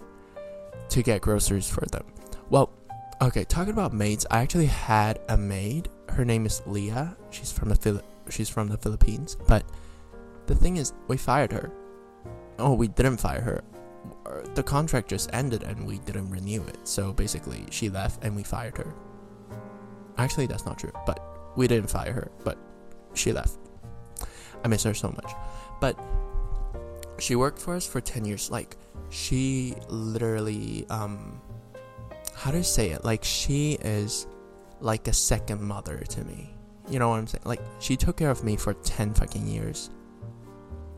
to 0.89 1.03
get 1.03 1.21
groceries 1.21 1.69
for 1.69 1.85
them. 1.87 2.05
Well, 2.51 2.73
okay, 3.21 3.45
talking 3.45 3.73
about 3.73 3.93
maids, 3.93 4.27
I 4.31 4.41
actually 4.41 4.67
had 4.67 5.21
a 5.29 5.37
maid 5.37 5.89
her 6.09 6.25
name 6.25 6.47
is 6.47 6.63
Leah. 6.67 7.17
She's 7.31 7.53
from 7.53 7.69
the 7.69 7.77
Phil- 7.77 8.03
she's 8.29 8.49
from 8.49 8.69
the 8.69 8.77
Philippines. 8.79 9.37
But 9.47 9.65
the 10.47 10.55
thing 10.55 10.77
is, 10.77 10.93
we 11.09 11.17
fired 11.17 11.53
her. 11.53 11.73
Oh, 12.59 12.75
we 12.75 12.89
didn't 12.89 13.19
fire 13.19 13.41
her. 13.41 13.63
The 14.55 14.63
contract 14.63 15.09
just 15.09 15.31
ended 15.33 15.63
and 15.63 15.87
we 15.87 15.99
didn't 16.01 16.31
renew 16.31 16.63
it. 16.63 16.79
So 16.85 17.13
basically, 17.13 17.65
she 17.71 17.91
left 17.91 18.25
and 18.25 18.35
we 18.35 18.43
fired 18.43 18.77
her. 18.79 18.95
Actually, 20.19 20.47
that's 20.47 20.65
not 20.65 20.79
true. 20.79 20.93
But 21.05 21.21
we 21.57 21.67
didn't 21.67 21.91
fire 21.91 22.13
her. 22.13 22.31
But 22.45 22.59
she 23.15 23.33
left. 23.33 23.59
I 24.65 24.69
miss 24.69 24.83
her 24.85 24.95
so 24.95 25.09
much. 25.09 25.33
But 25.81 25.99
she 27.19 27.37
worked 27.37 27.59
for 27.59 27.75
us 27.75 27.87
for 27.87 28.01
10 28.01 28.25
years. 28.25 28.51
Like, 28.51 28.77
she 29.11 29.75
literally, 29.89 30.87
um, 30.91 31.41
how 32.35 32.51
do 32.51 32.63
say 32.63 32.91
it? 32.91 33.05
Like, 33.05 33.25
she 33.25 33.75
is 33.81 34.27
like 34.81 35.09
a 35.09 35.13
second 35.13 35.63
mother 35.63 35.99
to 35.99 36.25
me. 36.25 36.55
You 36.89 36.99
know 36.99 37.09
what 37.09 37.17
I'm 37.17 37.27
saying? 37.27 37.43
Like, 37.45 37.61
she 37.81 37.97
took 37.97 38.17
care 38.19 38.31
of 38.31 38.45
me 38.45 38.57
for 38.57 38.75
10 38.75 39.15
fucking 39.15 39.47
years. 39.47 39.91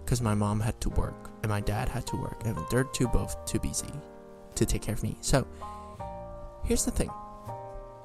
Because 0.04 0.20
my 0.20 0.34
mom 0.34 0.60
had 0.60 0.80
to 0.82 0.90
work 0.90 1.28
and 1.42 1.50
my 1.50 1.60
dad 1.60 1.88
had 1.88 2.06
to 2.08 2.16
work, 2.16 2.42
and 2.44 2.56
they're 2.70 2.84
too 2.84 3.08
both 3.08 3.44
too 3.44 3.58
busy 3.60 3.92
to 4.54 4.66
take 4.66 4.82
care 4.82 4.94
of 4.94 5.02
me. 5.02 5.16
So, 5.20 5.46
here's 6.64 6.84
the 6.84 6.90
thing. 6.90 7.10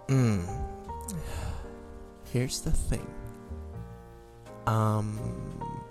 Mm. 0.08 0.46
Here's 2.32 2.62
the 2.62 2.72
thing. 2.72 3.08
Um, 4.66 5.20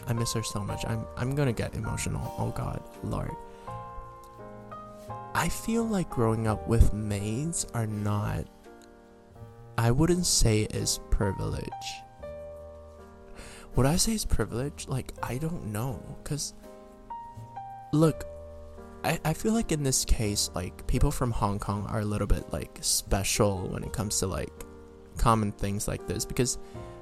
I 0.06 0.12
miss 0.12 0.32
her 0.34 0.42
so 0.42 0.60
much. 0.60 0.84
I'm 0.86 1.04
I'm 1.16 1.34
gonna 1.34 1.52
get 1.52 1.74
emotional. 1.74 2.34
Oh 2.38 2.50
God, 2.50 2.82
Lord. 3.02 3.30
I 5.34 5.48
feel 5.48 5.84
like 5.84 6.10
growing 6.10 6.46
up 6.46 6.68
with 6.68 6.92
maids 6.92 7.66
are 7.74 7.86
not 7.86 8.44
I 9.78 9.90
wouldn't 9.90 10.26
say 10.26 10.62
is 10.62 11.00
privilege. 11.10 11.66
Would 13.74 13.86
I 13.86 13.96
say 13.96 14.12
is 14.12 14.24
privilege? 14.24 14.86
Like, 14.86 15.12
I 15.22 15.38
don't 15.38 15.66
know. 15.66 16.02
Because, 16.22 16.52
look, 17.92 18.24
I, 19.02 19.18
I 19.24 19.32
feel 19.32 19.54
like 19.54 19.72
in 19.72 19.82
this 19.82 20.04
case, 20.04 20.50
like, 20.54 20.86
people 20.86 21.10
from 21.10 21.30
Hong 21.30 21.58
Kong 21.58 21.86
are 21.86 22.00
a 22.00 22.04
little 22.04 22.26
bit, 22.26 22.52
like, 22.52 22.78
special 22.82 23.68
when 23.68 23.82
it 23.82 23.92
comes 23.92 24.18
to, 24.18 24.26
like, 24.26 24.52
common 25.16 25.52
things 25.52 25.88
like 25.88 26.06
this. 26.06 26.26
Because 26.26 26.58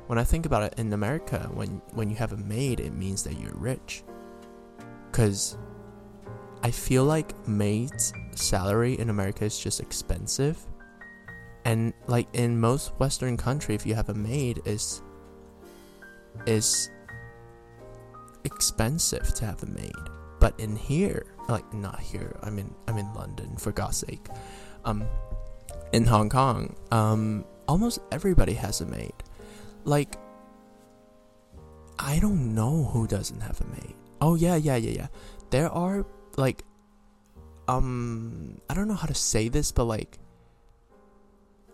when 0.06 0.18
I 0.18 0.24
think 0.24 0.46
about 0.46 0.62
it, 0.62 0.74
in 0.78 0.92
America, 0.92 1.50
when, 1.52 1.82
when 1.92 2.08
you 2.08 2.16
have 2.16 2.32
a 2.32 2.36
maid, 2.36 2.78
it 2.78 2.92
means 2.92 3.24
that 3.24 3.38
you're 3.40 3.56
rich. 3.56 4.04
Because 5.10 5.58
I 6.62 6.70
feel 6.70 7.04
like 7.04 7.48
maid's 7.48 8.12
salary 8.36 8.96
in 8.98 9.10
America 9.10 9.44
is 9.44 9.58
just 9.58 9.80
expensive 9.80 10.66
and 11.64 11.92
like 12.06 12.28
in 12.34 12.58
most 12.58 12.92
western 12.98 13.36
country 13.36 13.74
if 13.74 13.86
you 13.86 13.94
have 13.94 14.08
a 14.08 14.14
maid 14.14 14.60
is 14.64 15.02
is 16.46 16.90
expensive 18.44 19.34
to 19.34 19.44
have 19.44 19.62
a 19.62 19.66
maid. 19.66 19.92
But 20.38 20.58
in 20.58 20.74
here 20.76 21.26
like 21.48 21.74
not 21.74 21.98
here 22.00 22.36
i'm 22.42 22.58
in 22.58 22.72
i'm 22.86 22.96
in 22.96 23.12
london 23.14 23.56
for 23.56 23.72
god's 23.72 23.98
sake. 23.98 24.26
Um 24.84 25.04
in 25.92 26.04
hong 26.04 26.28
kong 26.30 26.76
um 26.90 27.44
almost 27.68 28.00
everybody 28.10 28.54
has 28.54 28.80
a 28.80 28.86
maid. 28.86 29.12
Like 29.84 30.16
i 31.98 32.18
don't 32.18 32.54
know 32.54 32.84
who 32.84 33.06
doesn't 33.06 33.40
have 33.40 33.60
a 33.60 33.66
maid. 33.66 33.94
Oh 34.20 34.34
yeah 34.34 34.56
yeah 34.56 34.76
yeah 34.76 34.90
yeah. 34.90 35.08
There 35.50 35.68
are 35.70 36.06
like 36.36 36.64
um 37.68 38.60
i 38.68 38.74
don't 38.74 38.88
know 38.88 38.94
how 38.94 39.06
to 39.06 39.14
say 39.14 39.48
this 39.48 39.70
but 39.70 39.84
like 39.84 40.18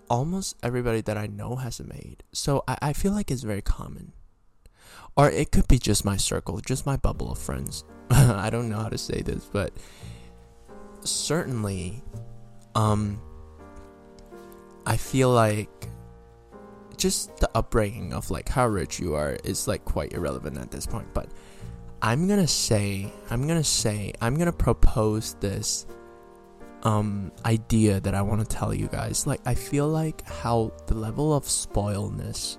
almost 0.08 0.56
everybody 0.62 1.00
that 1.02 1.16
I 1.16 1.26
know 1.26 1.56
has 1.56 1.80
a 1.80 1.84
maid. 1.84 2.22
So 2.32 2.62
I, 2.68 2.78
I 2.82 2.92
feel 2.92 3.12
like 3.12 3.30
it's 3.30 3.42
very 3.42 3.62
common. 3.62 4.12
or 5.16 5.30
it 5.30 5.50
could 5.50 5.66
be 5.68 5.78
just 5.78 6.04
my 6.04 6.16
circle, 6.16 6.60
just 6.60 6.86
my 6.86 6.96
bubble 6.96 7.32
of 7.32 7.38
friends. 7.38 7.84
I 8.10 8.50
don't 8.50 8.68
know 8.68 8.78
how 8.78 8.88
to 8.88 8.98
say 8.98 9.22
this, 9.22 9.48
but 9.52 9.72
certainly, 11.00 12.02
um, 12.75 13.20
I 14.86 14.96
feel 14.96 15.30
like 15.30 15.88
just 16.96 17.36
the 17.38 17.50
upbringing 17.54 18.12
of 18.12 18.30
like 18.30 18.48
how 18.48 18.66
rich 18.66 19.00
you 19.00 19.14
are 19.14 19.36
is 19.44 19.66
like 19.68 19.84
quite 19.84 20.12
irrelevant 20.12 20.58
at 20.58 20.70
this 20.70 20.86
point. 20.86 21.12
But 21.14 21.28
I'm 22.02 22.28
gonna 22.28 22.46
say, 22.46 23.12
I'm 23.30 23.46
gonna 23.46 23.64
say, 23.64 24.12
I'm 24.20 24.36
gonna 24.36 24.52
propose 24.52 25.34
this 25.40 25.86
um 26.87 27.33
idea 27.45 27.99
that 27.99 28.14
I 28.14 28.23
want 28.23 28.49
to 28.49 28.57
tell 28.57 28.73
you 28.73 28.87
guys. 28.87 29.26
Like 29.26 29.40
I 29.45 29.55
feel 29.55 29.88
like 29.88 30.23
how 30.25 30.73
the 30.87 30.95
level 30.95 31.35
of 31.35 31.43
spoiledness 31.45 32.59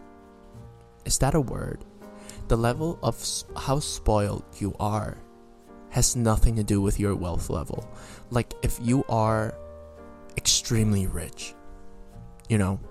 is 1.05 1.17
that 1.19 1.33
a 1.33 1.39
word? 1.39 1.85
The 2.49 2.57
level 2.57 2.99
of 3.01 3.15
how 3.55 3.79
spoiled 3.79 4.43
you 4.59 4.75
are 4.81 5.17
has 5.91 6.17
nothing 6.17 6.57
to 6.57 6.63
do 6.63 6.81
with 6.81 6.99
your 6.99 7.15
wealth 7.15 7.49
level. 7.49 7.89
Like 8.29 8.53
if 8.61 8.77
you 8.81 9.05
are 9.07 9.55
extremely 10.35 11.07
rich, 11.07 11.55
you 12.49 12.57
know, 12.57 12.81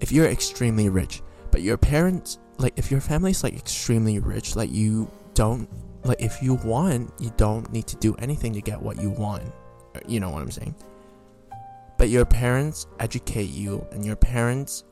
if 0.00 0.12
you're 0.12 0.26
extremely 0.26 0.88
rich, 0.88 1.20
but 1.50 1.62
your 1.62 1.76
parents 1.76 2.38
like 2.58 2.74
if 2.78 2.92
your 2.92 3.00
family's 3.00 3.42
like 3.42 3.56
extremely 3.56 4.20
rich, 4.20 4.54
like 4.54 4.70
you 4.70 5.10
don't 5.34 5.68
like 6.04 6.22
if 6.22 6.40
you 6.40 6.54
want, 6.54 7.12
you 7.18 7.32
don't 7.36 7.72
need 7.72 7.88
to 7.88 7.96
do 7.96 8.14
anything 8.20 8.52
to 8.52 8.60
get 8.60 8.80
what 8.80 9.02
you 9.02 9.10
want. 9.10 9.50
You 10.06 10.20
know 10.20 10.30
what 10.30 10.42
I'm 10.42 10.50
saying? 10.50 10.74
But 11.98 12.08
your 12.08 12.24
parents 12.24 12.86
educate 12.98 13.50
you 13.50 13.86
and 13.92 14.04
your 14.04 14.16
parents 14.16 14.84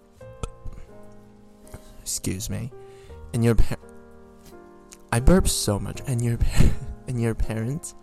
excuse 2.03 2.49
me. 2.49 2.71
And 3.35 3.45
your 3.45 3.55
pa- 3.55 3.77
I 5.13 5.21
burp 5.21 5.47
so 5.49 5.79
much 5.79 6.01
and 6.07 6.23
your 6.23 6.39
and 7.09 7.21
your 7.21 7.35
parents 7.35 7.95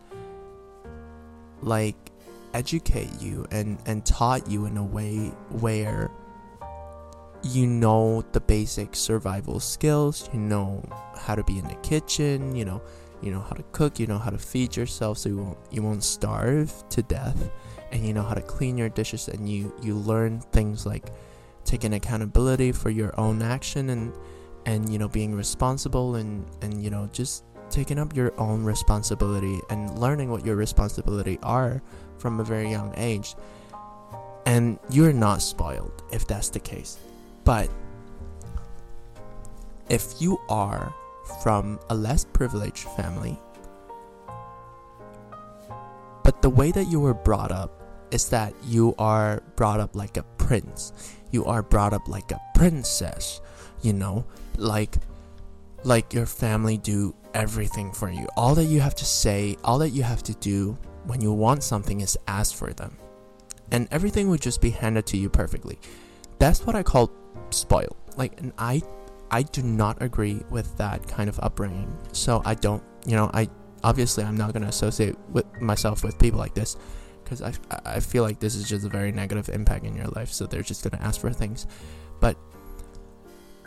like 1.61 2.11
educate 2.53 3.09
you 3.19 3.45
and 3.51 3.79
and 3.85 4.05
taught 4.05 4.47
you 4.49 4.65
in 4.65 4.77
a 4.77 4.83
way 4.83 5.31
where 5.49 6.11
you 7.43 7.67
know 7.67 8.23
the 8.31 8.39
basic 8.39 8.95
survival 8.95 9.59
skills, 9.59 10.29
you 10.33 10.39
know 10.39 10.83
how 11.17 11.35
to 11.35 11.43
be 11.43 11.59
in 11.59 11.67
the 11.67 11.75
kitchen, 11.75 12.55
you 12.55 12.65
know, 12.65 12.81
you 13.25 13.31
know 13.31 13.41
how 13.41 13.55
to 13.55 13.63
cook, 13.71 13.99
you 13.99 14.07
know 14.07 14.19
how 14.19 14.29
to 14.29 14.37
feed 14.37 14.75
yourself 14.75 15.17
so 15.17 15.29
you 15.29 15.37
won't 15.37 15.57
you 15.71 15.81
won't 15.81 16.03
starve 16.03 16.71
to 16.89 17.01
death, 17.01 17.49
and 17.91 18.05
you 18.05 18.13
know 18.13 18.23
how 18.23 18.35
to 18.35 18.41
clean 18.41 18.77
your 18.77 18.89
dishes 18.89 19.27
and 19.27 19.49
you 19.49 19.73
you 19.81 19.95
learn 19.95 20.39
things 20.51 20.85
like 20.85 21.09
taking 21.63 21.93
accountability 21.93 22.71
for 22.71 22.89
your 22.89 23.19
own 23.19 23.41
action 23.41 23.89
and 23.89 24.13
and 24.65 24.89
you 24.91 24.99
know 24.99 25.07
being 25.07 25.33
responsible 25.33 26.15
and 26.15 26.45
and 26.61 26.83
you 26.83 26.89
know 26.89 27.09
just 27.11 27.43
taking 27.69 27.99
up 27.99 28.15
your 28.15 28.31
own 28.39 28.63
responsibility 28.63 29.59
and 29.69 29.97
learning 29.99 30.29
what 30.29 30.45
your 30.45 30.55
responsibility 30.55 31.39
are 31.43 31.81
from 32.17 32.39
a 32.39 32.43
very 32.43 32.69
young 32.69 32.93
age. 32.95 33.35
And 34.45 34.77
you're 34.89 35.13
not 35.13 35.41
spoiled 35.41 36.03
if 36.11 36.27
that's 36.27 36.49
the 36.49 36.59
case. 36.59 36.97
But 37.43 37.69
if 39.89 40.13
you 40.19 40.39
are 40.49 40.93
from 41.41 41.79
a 41.89 41.95
less 41.95 42.25
privileged 42.25 42.87
family, 42.89 43.39
but 46.23 46.41
the 46.41 46.49
way 46.49 46.71
that 46.71 46.85
you 46.85 46.99
were 46.99 47.13
brought 47.13 47.51
up 47.51 47.81
is 48.11 48.29
that 48.29 48.53
you 48.63 48.95
are 48.97 49.41
brought 49.55 49.79
up 49.79 49.95
like 49.95 50.17
a 50.17 50.23
prince, 50.37 50.93
you 51.31 51.45
are 51.45 51.61
brought 51.61 51.93
up 51.93 52.07
like 52.07 52.31
a 52.31 52.41
princess, 52.53 53.41
you 53.81 53.93
know, 53.93 54.25
like 54.57 54.95
like 55.83 56.13
your 56.13 56.25
family 56.25 56.77
do 56.77 57.15
everything 57.35 57.91
for 57.91 58.09
you. 58.09 58.27
All 58.35 58.55
that 58.55 58.65
you 58.65 58.79
have 58.79 58.95
to 58.95 59.05
say, 59.05 59.55
all 59.63 59.77
that 59.79 59.89
you 59.89 60.01
have 60.01 60.23
to 60.23 60.33
do 60.35 60.77
when 61.05 61.21
you 61.21 61.31
want 61.31 61.63
something 61.63 62.01
is 62.01 62.17
ask 62.27 62.55
for 62.55 62.73
them. 62.73 62.97
And 63.71 63.87
everything 63.91 64.29
would 64.29 64.41
just 64.41 64.61
be 64.61 64.71
handed 64.71 65.05
to 65.07 65.17
you 65.17 65.29
perfectly. 65.29 65.77
That's 66.39 66.65
what 66.65 66.75
I 66.75 66.83
call 66.83 67.11
spoiled. 67.51 67.95
Like, 68.17 68.39
and 68.39 68.51
I, 68.57 68.81
I 69.35 69.41
do 69.41 69.61
not 69.63 70.01
agree 70.01 70.41
with 70.49 70.77
that 70.77 71.05
kind 71.09 71.27
of 71.27 71.37
upbringing. 71.41 71.93
So 72.13 72.41
I 72.45 72.53
don't, 72.53 72.81
you 73.05 73.17
know, 73.17 73.29
I 73.33 73.49
obviously 73.83 74.23
I'm 74.23 74.37
not 74.37 74.53
gonna 74.53 74.69
associate 74.69 75.17
with 75.29 75.45
myself 75.59 76.05
with 76.05 76.17
people 76.17 76.39
like 76.39 76.53
this, 76.53 76.77
because 77.21 77.41
I, 77.41 77.51
I 77.83 77.99
feel 77.99 78.23
like 78.23 78.39
this 78.39 78.55
is 78.55 78.69
just 78.69 78.85
a 78.85 78.89
very 78.89 79.11
negative 79.11 79.49
impact 79.49 79.83
in 79.83 79.93
your 79.93 80.07
life. 80.07 80.31
So 80.31 80.45
they're 80.45 80.61
just 80.61 80.89
gonna 80.89 81.03
ask 81.03 81.19
for 81.19 81.33
things, 81.33 81.67
but 82.21 82.37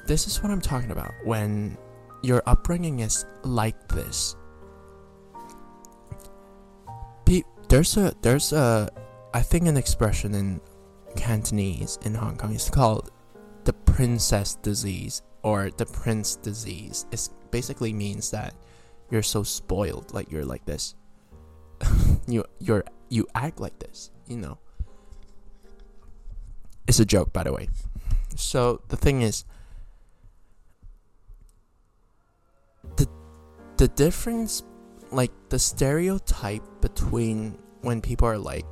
this 0.07 0.27
is 0.27 0.43
what 0.43 0.51
I'm 0.51 0.63
talking 0.63 0.91
about 0.91 1.13
when 1.25 1.77
your 2.23 2.43
upbringing 2.47 3.01
is 3.01 3.27
like 3.43 3.89
this. 3.89 4.37
there's 7.69 7.99
a 7.99 8.15
there's 8.23 8.55
a 8.55 8.89
I 9.35 9.43
think 9.43 9.67
an 9.67 9.77
expression 9.77 10.35
in 10.35 10.63
Cantonese 11.15 11.99
in 12.07 12.15
Hong 12.15 12.39
Kong 12.39 12.55
is 12.55 12.71
called 12.71 13.11
the 13.65 13.75
princess 13.75 14.55
disease 14.55 15.21
or 15.43 15.71
the 15.71 15.87
prince 15.87 16.37
disease. 16.37 17.07
It 17.13 17.29
basically 17.51 17.93
means 17.93 18.31
that 18.31 18.55
you're 19.11 19.23
so 19.23 19.43
spoiled, 19.43 20.13
like 20.13 20.31
you're 20.31 20.45
like 20.45 20.65
this. 20.65 20.95
you 22.27 22.45
you're 22.59 22.85
you 23.09 23.27
act 23.35 23.61
like 23.61 23.79
this, 23.79 24.11
you 24.27 24.37
know. 24.37 24.59
It's 26.87 27.01
a 27.01 27.05
joke, 27.05 27.33
by 27.33 27.45
the 27.45 27.53
way. 27.53 27.69
So 28.35 28.83
the 28.89 28.97
thing 28.97 29.23
is, 29.23 29.45
the 32.97 33.09
the 33.77 33.89
difference, 33.89 34.63
like 35.11 35.33
the 35.49 35.59
stereotype 35.59 36.63
between 36.81 37.59
when 37.83 38.01
people 38.01 38.27
are 38.29 38.39
like 38.39 38.67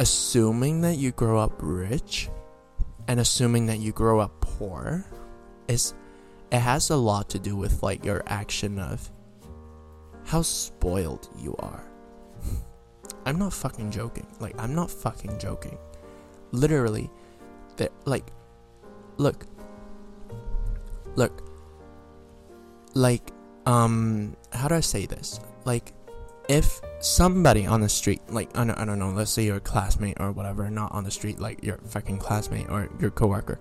assuming 0.00 0.82
that 0.82 0.96
you 0.96 1.12
grow 1.12 1.38
up 1.38 1.52
rich 1.58 2.28
and 3.08 3.20
assuming 3.20 3.66
that 3.66 3.78
you 3.78 3.92
grow 3.92 4.20
up 4.20 4.45
poor 4.58 5.04
is 5.68 5.94
it 6.50 6.58
has 6.58 6.90
a 6.90 6.96
lot 6.96 7.28
to 7.30 7.38
do 7.38 7.56
with 7.56 7.82
like 7.82 8.04
your 8.04 8.22
action 8.26 8.78
of 8.78 9.10
how 10.24 10.42
spoiled 10.42 11.28
you 11.38 11.54
are. 11.58 11.84
I'm 13.26 13.38
not 13.38 13.52
fucking 13.52 13.90
joking. 13.90 14.26
Like 14.40 14.54
I'm 14.58 14.74
not 14.74 14.90
fucking 14.90 15.38
joking. 15.38 15.78
Literally 16.52 17.10
that 17.76 17.92
like 18.04 18.26
look 19.16 19.46
look 21.16 21.42
like 22.94 23.32
um 23.66 24.36
how 24.52 24.68
do 24.68 24.74
I 24.74 24.80
say 24.80 25.06
this? 25.06 25.40
Like 25.64 25.92
if 26.48 26.80
somebody 27.00 27.66
on 27.66 27.80
the 27.80 27.88
street, 27.88 28.22
like 28.28 28.56
I 28.56 28.64
don't, 28.64 28.78
I 28.78 28.84
don't 28.84 28.98
know, 28.98 29.10
let's 29.10 29.32
say 29.32 29.44
your 29.44 29.60
classmate 29.60 30.16
or 30.20 30.32
whatever, 30.32 30.70
not 30.70 30.92
on 30.92 31.04
the 31.04 31.10
street, 31.10 31.40
like 31.40 31.62
your 31.64 31.78
fucking 31.78 32.18
classmate 32.18 32.68
or 32.70 32.88
your 33.00 33.10
coworker, 33.10 33.58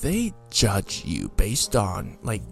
they 0.00 0.32
judge 0.50 1.04
you 1.04 1.28
based 1.36 1.76
on 1.76 2.18
like, 2.22 2.42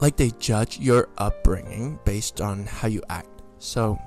like 0.00 0.16
they 0.16 0.30
judge 0.38 0.78
your 0.78 1.08
upbringing 1.18 1.98
based 2.04 2.40
on 2.40 2.66
how 2.66 2.88
you 2.88 3.02
act. 3.08 3.28
So, 3.58 3.98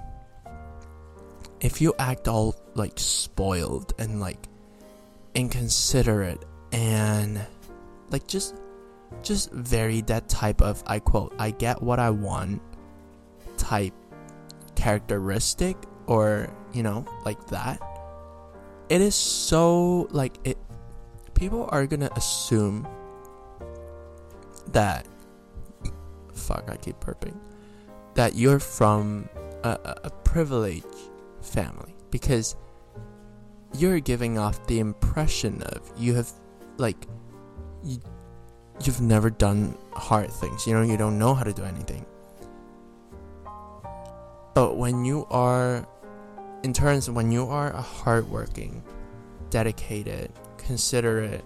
if 1.59 1.81
you 1.81 1.93
act 1.97 2.27
all 2.27 2.55
like 2.75 2.93
spoiled 2.97 3.93
and 3.97 4.19
like 4.19 4.47
inconsiderate 5.33 6.43
and 6.71 7.39
like 8.09 8.27
just 8.27 8.55
just 9.23 9.51
very 9.51 10.01
that 10.01 10.27
type 10.29 10.61
of 10.61 10.83
I 10.85 10.99
quote 10.99 11.33
I 11.39 11.51
get 11.51 11.81
what 11.81 11.99
I 11.99 12.09
want 12.09 12.61
type 13.57 13.93
characteristic 14.75 15.77
or 16.05 16.49
you 16.73 16.83
know 16.83 17.05
like 17.25 17.47
that 17.47 17.81
it 18.89 19.01
is 19.01 19.15
so 19.15 20.07
like 20.11 20.37
it 20.43 20.57
people 21.37 21.69
are 21.71 21.85
gonna 21.85 22.09
assume 22.15 22.87
that 24.67 25.05
fuck 26.33 26.65
i 26.69 26.75
keep 26.75 26.99
burping 26.99 27.35
that 28.15 28.35
you're 28.35 28.59
from 28.59 29.29
a, 29.63 29.99
a 30.03 30.09
privileged 30.23 30.85
family 31.41 31.95
because 32.11 32.55
you're 33.73 33.99
giving 33.99 34.37
off 34.37 34.65
the 34.67 34.79
impression 34.79 35.61
of 35.63 35.91
you 35.97 36.13
have 36.15 36.31
like 36.77 37.07
you, 37.83 37.99
you've 38.83 39.01
never 39.01 39.29
done 39.29 39.77
hard 39.93 40.31
things 40.31 40.65
you 40.65 40.73
know 40.73 40.81
you 40.81 40.97
don't 40.97 41.19
know 41.19 41.33
how 41.33 41.43
to 41.43 41.53
do 41.53 41.63
anything. 41.63 42.05
But 44.57 44.75
when 44.75 45.05
you 45.05 45.27
are, 45.29 45.87
in 46.63 46.73
terms, 46.73 47.11
when 47.11 47.31
you 47.31 47.45
are 47.45 47.71
a 47.73 47.81
hardworking, 47.81 48.81
dedicated, 49.49 50.31
considerate, 50.57 51.43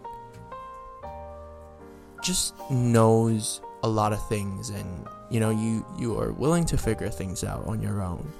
just 2.24 2.54
knows 2.70 3.62
a 3.84 3.88
lot 3.88 4.14
of 4.14 4.28
things 4.30 4.70
and 4.70 5.08
you 5.30 5.40
know 5.40 5.50
you 5.50 5.84
you 5.98 6.20
are 6.20 6.32
willing 6.34 6.64
to 6.64 6.78
figure 6.78 7.10
things 7.10 7.44
out 7.44 7.66
on 7.66 7.82
your 7.82 8.02
own 8.02 8.32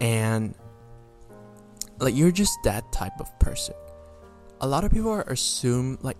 and 0.00 0.54
like 1.98 2.14
you're 2.14 2.30
just 2.30 2.56
that 2.62 2.90
type 2.92 3.18
of 3.18 3.36
person 3.40 3.74
a 4.60 4.66
lot 4.66 4.84
of 4.84 4.92
people 4.92 5.10
are 5.10 5.22
assume 5.22 5.98
like 6.02 6.16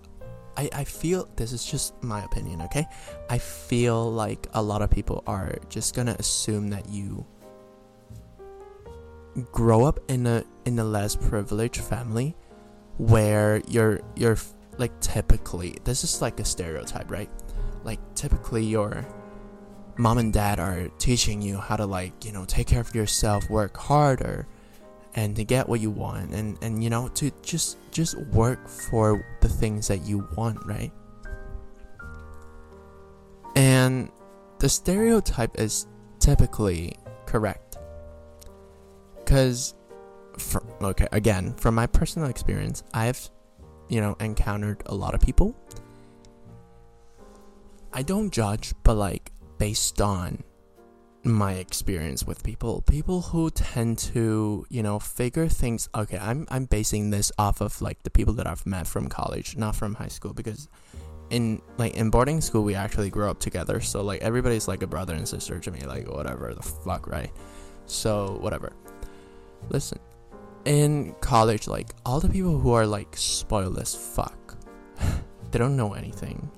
I, 0.56 0.68
I 0.74 0.84
feel 0.84 1.28
this 1.36 1.52
is 1.52 1.64
just 1.64 2.02
my 2.02 2.22
opinion, 2.24 2.60
okay? 2.62 2.86
I 3.30 3.38
feel 3.38 4.10
like 4.12 4.46
a 4.52 4.62
lot 4.62 4.82
of 4.82 4.90
people 4.90 5.22
are 5.26 5.54
just 5.68 5.94
gonna 5.94 6.16
assume 6.18 6.68
that 6.68 6.88
you 6.88 7.24
grow 9.52 9.84
up 9.84 10.00
in 10.08 10.26
a 10.26 10.44
in 10.66 10.78
a 10.78 10.84
less 10.84 11.14
privileged 11.16 11.80
family 11.80 12.36
where 12.98 13.62
you're 13.68 14.00
you're 14.16 14.36
like 14.78 14.98
typically 15.00 15.76
this 15.84 16.04
is 16.04 16.22
like 16.22 16.40
a 16.40 16.44
stereotype, 16.44 17.10
right? 17.10 17.30
Like 17.84 18.00
typically 18.14 18.64
your 18.64 19.06
mom 19.96 20.18
and 20.18 20.32
dad 20.32 20.58
are 20.58 20.88
teaching 20.98 21.42
you 21.42 21.58
how 21.58 21.76
to 21.76 21.86
like, 21.86 22.24
you 22.24 22.32
know, 22.32 22.44
take 22.44 22.66
care 22.68 22.80
of 22.80 22.94
yourself, 22.94 23.48
work 23.50 23.76
harder 23.76 24.46
and 25.14 25.34
to 25.36 25.44
get 25.44 25.68
what 25.68 25.80
you 25.80 25.90
want 25.90 26.32
and 26.32 26.56
and 26.62 26.84
you 26.84 26.88
know 26.88 27.08
to 27.08 27.32
just 27.42 27.76
just 27.90 28.16
work 28.28 28.68
for 28.68 29.24
the 29.40 29.48
things 29.48 29.88
that 29.88 30.02
you 30.06 30.26
want, 30.36 30.64
right? 30.66 30.92
And 33.56 34.10
the 34.60 34.68
stereotype 34.68 35.58
is 35.58 35.86
typically 36.20 36.96
correct. 37.26 37.78
Cuz 39.24 39.74
okay, 40.82 41.08
again, 41.12 41.54
from 41.54 41.74
my 41.74 41.86
personal 41.86 42.28
experience, 42.28 42.82
I've 42.94 43.30
you 43.88 44.00
know 44.00 44.16
encountered 44.20 44.82
a 44.86 44.94
lot 44.94 45.14
of 45.14 45.20
people. 45.20 45.54
I 47.92 48.02
don't 48.02 48.30
judge, 48.30 48.72
but 48.84 48.94
like 48.94 49.32
based 49.58 50.00
on 50.00 50.42
my 51.22 51.54
experience 51.54 52.24
with 52.24 52.42
people 52.42 52.80
people 52.82 53.20
who 53.20 53.50
tend 53.50 53.98
to 53.98 54.64
you 54.70 54.82
know 54.82 54.98
figure 54.98 55.46
things 55.48 55.86
okay 55.94 56.16
i'm 56.18 56.46
i'm 56.50 56.64
basing 56.64 57.10
this 57.10 57.30
off 57.38 57.60
of 57.60 57.82
like 57.82 58.02
the 58.04 58.10
people 58.10 58.32
that 58.32 58.46
i've 58.46 58.64
met 58.64 58.86
from 58.86 59.06
college 59.06 59.54
not 59.54 59.76
from 59.76 59.94
high 59.94 60.08
school 60.08 60.32
because 60.32 60.68
in 61.28 61.60
like 61.76 61.94
in 61.94 62.08
boarding 62.08 62.40
school 62.40 62.64
we 62.64 62.74
actually 62.74 63.10
grew 63.10 63.28
up 63.28 63.38
together 63.38 63.80
so 63.80 64.02
like 64.02 64.22
everybody's 64.22 64.66
like 64.66 64.82
a 64.82 64.86
brother 64.86 65.14
and 65.14 65.28
sister 65.28 65.58
to 65.58 65.70
me 65.70 65.80
like 65.80 66.10
whatever 66.10 66.54
the 66.54 66.62
fuck 66.62 67.06
right 67.06 67.30
so 67.84 68.38
whatever 68.40 68.72
listen 69.68 69.98
in 70.64 71.14
college 71.20 71.66
like 71.66 71.88
all 72.04 72.20
the 72.20 72.28
people 72.28 72.58
who 72.58 72.72
are 72.72 72.86
like 72.86 73.16
spoiled 73.16 73.78
as 73.78 73.94
fuck 73.94 74.56
they 75.50 75.58
don't 75.58 75.76
know 75.76 75.94
anything. 75.94 76.50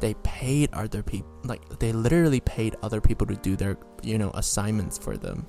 They 0.00 0.14
paid 0.22 0.70
other 0.72 1.02
people 1.02 1.30
like 1.44 1.78
they 1.80 1.92
literally 1.92 2.40
paid 2.40 2.76
other 2.82 3.00
people 3.00 3.26
to 3.26 3.34
do 3.36 3.56
their 3.56 3.76
you 4.02 4.18
know 4.18 4.30
assignments 4.34 4.96
for 4.98 5.16
them. 5.16 5.46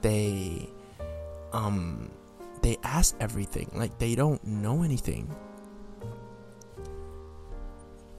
They 0.00 0.70
um 1.52 2.10
they 2.62 2.78
ask 2.82 3.14
everything 3.20 3.70
like 3.74 3.98
they 3.98 4.14
don't 4.14 4.42
know 4.44 4.82
anything. 4.82 5.34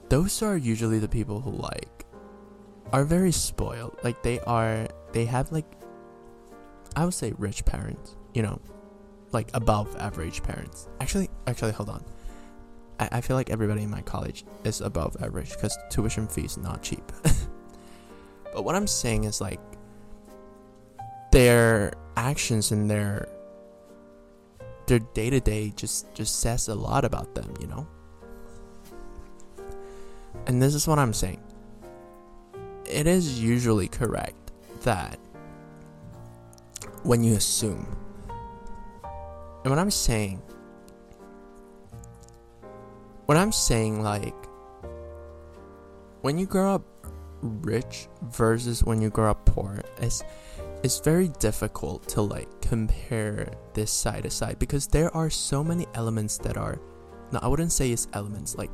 Those 0.08 0.42
are 0.42 0.56
usually 0.56 0.98
the 0.98 1.08
people 1.08 1.40
who 1.40 1.50
like 1.50 2.04
are 2.92 3.04
very 3.04 3.32
spoiled. 3.32 3.98
Like 4.04 4.22
they 4.22 4.38
are 4.40 4.86
they 5.12 5.24
have 5.26 5.52
like 5.52 5.66
i 6.96 7.04
would 7.04 7.14
say 7.14 7.32
rich 7.38 7.64
parents 7.64 8.16
you 8.34 8.42
know 8.42 8.60
like 9.32 9.48
above 9.54 9.96
average 9.96 10.42
parents 10.42 10.88
actually 11.00 11.28
actually 11.46 11.72
hold 11.72 11.88
on 11.88 12.04
I, 13.02 13.08
I 13.12 13.20
feel 13.20 13.36
like 13.36 13.50
everybody 13.50 13.82
in 13.82 13.90
my 13.90 14.02
college 14.02 14.44
is 14.64 14.80
above 14.80 15.16
average 15.20 15.50
because 15.52 15.76
tuition 15.90 16.28
fees 16.28 16.56
not 16.56 16.82
cheap. 16.82 17.02
but 18.52 18.64
what 18.64 18.74
I'm 18.74 18.86
saying 18.86 19.24
is 19.24 19.40
like 19.40 19.60
their 21.32 21.92
actions 22.16 22.70
and 22.70 22.88
their 22.88 23.28
their 24.86 24.98
day 24.98 25.30
to 25.30 25.40
day 25.40 25.72
just 25.74 26.12
just 26.14 26.40
says 26.40 26.68
a 26.68 26.74
lot 26.74 27.04
about 27.04 27.34
them, 27.34 27.52
you 27.60 27.66
know. 27.66 27.86
And 30.46 30.62
this 30.62 30.74
is 30.74 30.86
what 30.86 30.98
I'm 30.98 31.12
saying. 31.12 31.42
It 32.84 33.06
is 33.06 33.40
usually 33.40 33.88
correct 33.88 34.52
that 34.82 35.18
when 37.04 37.22
you 37.24 37.34
assume, 37.34 37.96
and 39.64 39.70
what 39.70 39.78
I'm 39.78 39.90
saying 39.90 40.42
what 43.26 43.36
I'm 43.36 43.52
saying, 43.52 44.02
like, 44.02 44.34
when 46.20 46.36
you 46.36 46.44
grow 46.44 46.74
up 46.74 46.84
rich 47.40 48.08
versus 48.22 48.84
when 48.84 49.00
you 49.00 49.10
grow 49.10 49.30
up 49.30 49.46
poor, 49.46 49.80
it's 49.98 50.22
it's 50.82 51.00
very 51.00 51.28
difficult 51.40 52.06
to 52.08 52.20
like 52.20 52.48
compare 52.60 53.50
this 53.72 53.90
side 53.90 54.24
to 54.24 54.30
side 54.30 54.58
because 54.58 54.86
there 54.86 55.14
are 55.16 55.30
so 55.30 55.64
many 55.64 55.86
elements 55.94 56.36
that 56.38 56.56
are 56.56 56.78
no 57.32 57.38
I 57.40 57.48
wouldn't 57.48 57.72
say 57.72 57.90
it's 57.90 58.06
elements 58.12 58.56
like 58.56 58.70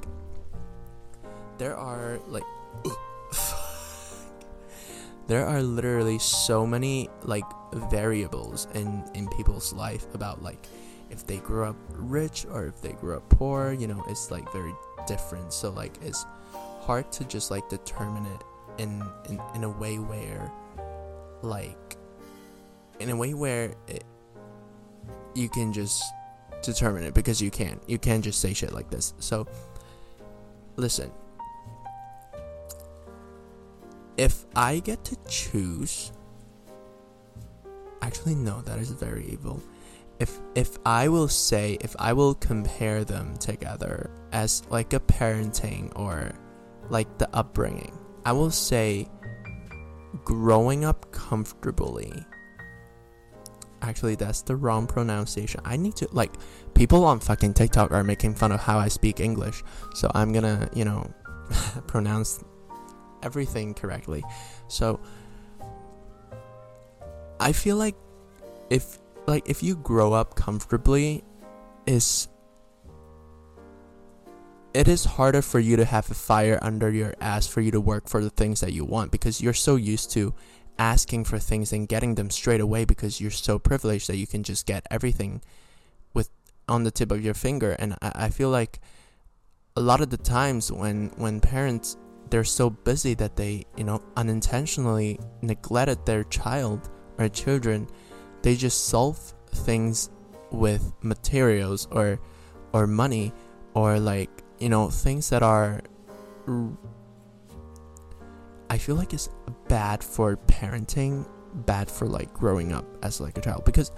there 1.58 1.76
are 1.76 2.18
like 2.26 2.42
there 5.28 5.46
are 5.46 5.62
literally 5.62 6.18
so 6.18 6.66
many 6.66 7.08
like 7.22 7.44
variables 7.90 8.66
in 8.74 9.04
in 9.14 9.28
people's 9.28 9.72
life 9.74 10.06
about 10.14 10.42
like 10.42 10.66
if 11.10 11.26
they 11.26 11.36
grew 11.36 11.64
up 11.64 11.76
rich 11.90 12.46
or 12.50 12.66
if 12.66 12.80
they 12.82 12.92
grew 12.92 13.16
up 13.16 13.28
poor, 13.28 13.72
you 13.72 13.86
know, 13.86 14.04
it's 14.08 14.30
like 14.30 14.50
very 14.52 14.74
different. 15.06 15.52
So 15.52 15.70
like 15.70 15.96
it's 16.02 16.24
hard 16.80 17.12
to 17.12 17.24
just 17.24 17.50
like 17.50 17.68
determine 17.68 18.26
it 18.26 18.42
in 18.78 19.02
in, 19.28 19.40
in 19.54 19.64
a 19.64 19.70
way 19.70 19.98
where 19.98 20.50
like 21.42 21.96
in 22.98 23.10
a 23.10 23.16
way 23.16 23.34
where 23.34 23.74
it, 23.86 24.04
you 25.34 25.48
can 25.48 25.72
just 25.72 26.02
determine 26.62 27.04
it 27.04 27.14
because 27.14 27.40
you 27.40 27.50
can't. 27.50 27.80
You 27.86 27.98
can't 27.98 28.24
just 28.24 28.40
say 28.40 28.54
shit 28.54 28.72
like 28.72 28.90
this. 28.90 29.12
So 29.18 29.46
listen. 30.76 31.12
If 34.18 34.44
I 34.54 34.80
get 34.80 35.02
to 35.06 35.16
choose 35.28 36.12
actually 38.02 38.34
no, 38.34 38.60
that 38.62 38.78
is 38.78 38.90
very 38.90 39.26
evil 39.26 39.62
if 40.18 40.40
if 40.54 40.78
I 40.84 41.08
will 41.08 41.28
say 41.28 41.78
if 41.80 41.94
I 41.98 42.12
will 42.12 42.34
compare 42.34 43.04
them 43.04 43.36
together 43.36 44.10
as 44.32 44.62
like 44.68 44.92
a 44.92 45.00
parenting 45.00 45.92
or 45.96 46.32
like 46.90 47.18
the 47.18 47.28
upbringing, 47.34 47.96
I 48.24 48.32
will 48.32 48.50
say 48.50 49.08
growing 50.24 50.84
up 50.84 51.10
comfortably. 51.12 52.12
Actually, 53.80 54.16
that's 54.16 54.42
the 54.42 54.56
wrong 54.56 54.88
pronunciation. 54.88 55.60
I 55.64 55.76
need 55.76 55.94
to 55.96 56.08
like 56.10 56.32
people 56.74 57.04
on 57.04 57.20
fucking 57.20 57.54
TikTok 57.54 57.92
are 57.92 58.02
making 58.02 58.34
fun 58.34 58.50
of 58.50 58.60
how 58.60 58.78
I 58.78 58.88
speak 58.88 59.20
English, 59.20 59.62
so 59.94 60.10
I'm 60.14 60.32
gonna 60.32 60.68
you 60.74 60.84
know 60.84 61.08
pronounce 61.86 62.42
everything 63.22 63.74
correctly. 63.74 64.24
So 64.68 65.00
I 67.40 67.52
feel 67.52 67.76
like 67.76 67.94
if 68.70 68.98
like 69.26 69.48
if 69.48 69.62
you 69.62 69.76
grow 69.76 70.12
up 70.12 70.34
comfortably 70.34 71.22
is 71.86 72.28
it 74.74 74.88
is 74.88 75.04
harder 75.04 75.42
for 75.42 75.58
you 75.58 75.76
to 75.76 75.84
have 75.84 76.10
a 76.10 76.14
fire 76.14 76.58
under 76.62 76.90
your 76.90 77.14
ass 77.20 77.46
for 77.46 77.60
you 77.60 77.70
to 77.70 77.80
work 77.80 78.08
for 78.08 78.22
the 78.22 78.30
things 78.30 78.60
that 78.60 78.72
you 78.72 78.84
want 78.84 79.10
because 79.10 79.40
you're 79.40 79.54
so 79.54 79.76
used 79.76 80.10
to 80.10 80.34
asking 80.78 81.24
for 81.24 81.38
things 81.38 81.72
and 81.72 81.88
getting 81.88 82.14
them 82.14 82.30
straight 82.30 82.60
away 82.60 82.84
because 82.84 83.20
you're 83.20 83.30
so 83.30 83.58
privileged 83.58 84.08
that 84.08 84.16
you 84.16 84.26
can 84.26 84.42
just 84.42 84.66
get 84.66 84.86
everything 84.90 85.40
with 86.14 86.30
on 86.68 86.84
the 86.84 86.90
tip 86.90 87.10
of 87.10 87.24
your 87.24 87.34
finger 87.34 87.72
and 87.78 87.94
I, 88.02 88.12
I 88.14 88.28
feel 88.28 88.50
like 88.50 88.80
a 89.76 89.80
lot 89.80 90.00
of 90.00 90.10
the 90.10 90.16
times 90.16 90.70
when 90.70 91.10
when 91.16 91.40
parents 91.40 91.96
they're 92.30 92.44
so 92.44 92.70
busy 92.70 93.14
that 93.14 93.36
they 93.36 93.64
you 93.76 93.84
know 93.84 94.02
unintentionally 94.16 95.18
neglected 95.42 96.04
their 96.06 96.24
child 96.24 96.88
or 97.18 97.28
children 97.28 97.86
they 98.42 98.54
just 98.54 98.86
solve 98.86 99.18
things 99.50 100.10
with 100.50 100.92
materials 101.02 101.88
or 101.90 102.20
or 102.72 102.86
money 102.86 103.32
or 103.74 103.98
like 103.98 104.30
you 104.58 104.68
know 104.68 104.88
things 104.88 105.28
that 105.30 105.42
are 105.42 105.80
I 108.70 108.78
feel 108.78 108.96
like 108.96 109.12
it's 109.14 109.28
bad 109.68 110.04
for 110.04 110.36
parenting, 110.36 111.26
bad 111.66 111.90
for 111.90 112.06
like 112.06 112.32
growing 112.34 112.72
up 112.72 112.84
as 113.02 113.20
like 113.20 113.38
a 113.38 113.40
child 113.40 113.64
because 113.64 113.92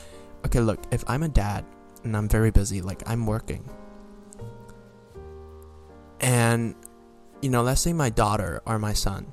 okay, 0.47 0.61
look, 0.61 0.81
if 0.91 1.05
I'm 1.07 1.23
a 1.23 1.29
dad 1.29 1.65
and 2.05 2.17
I'm 2.17 2.29
very 2.29 2.51
busy, 2.51 2.81
like 2.81 3.03
I'm 3.07 3.27
working. 3.27 3.69
And 6.21 6.75
you 7.41 7.51
know, 7.51 7.63
let's 7.63 7.81
say 7.81 7.93
my 7.93 8.11
daughter 8.11 8.63
or 8.67 8.79
my 8.79 8.93
son, 8.93 9.27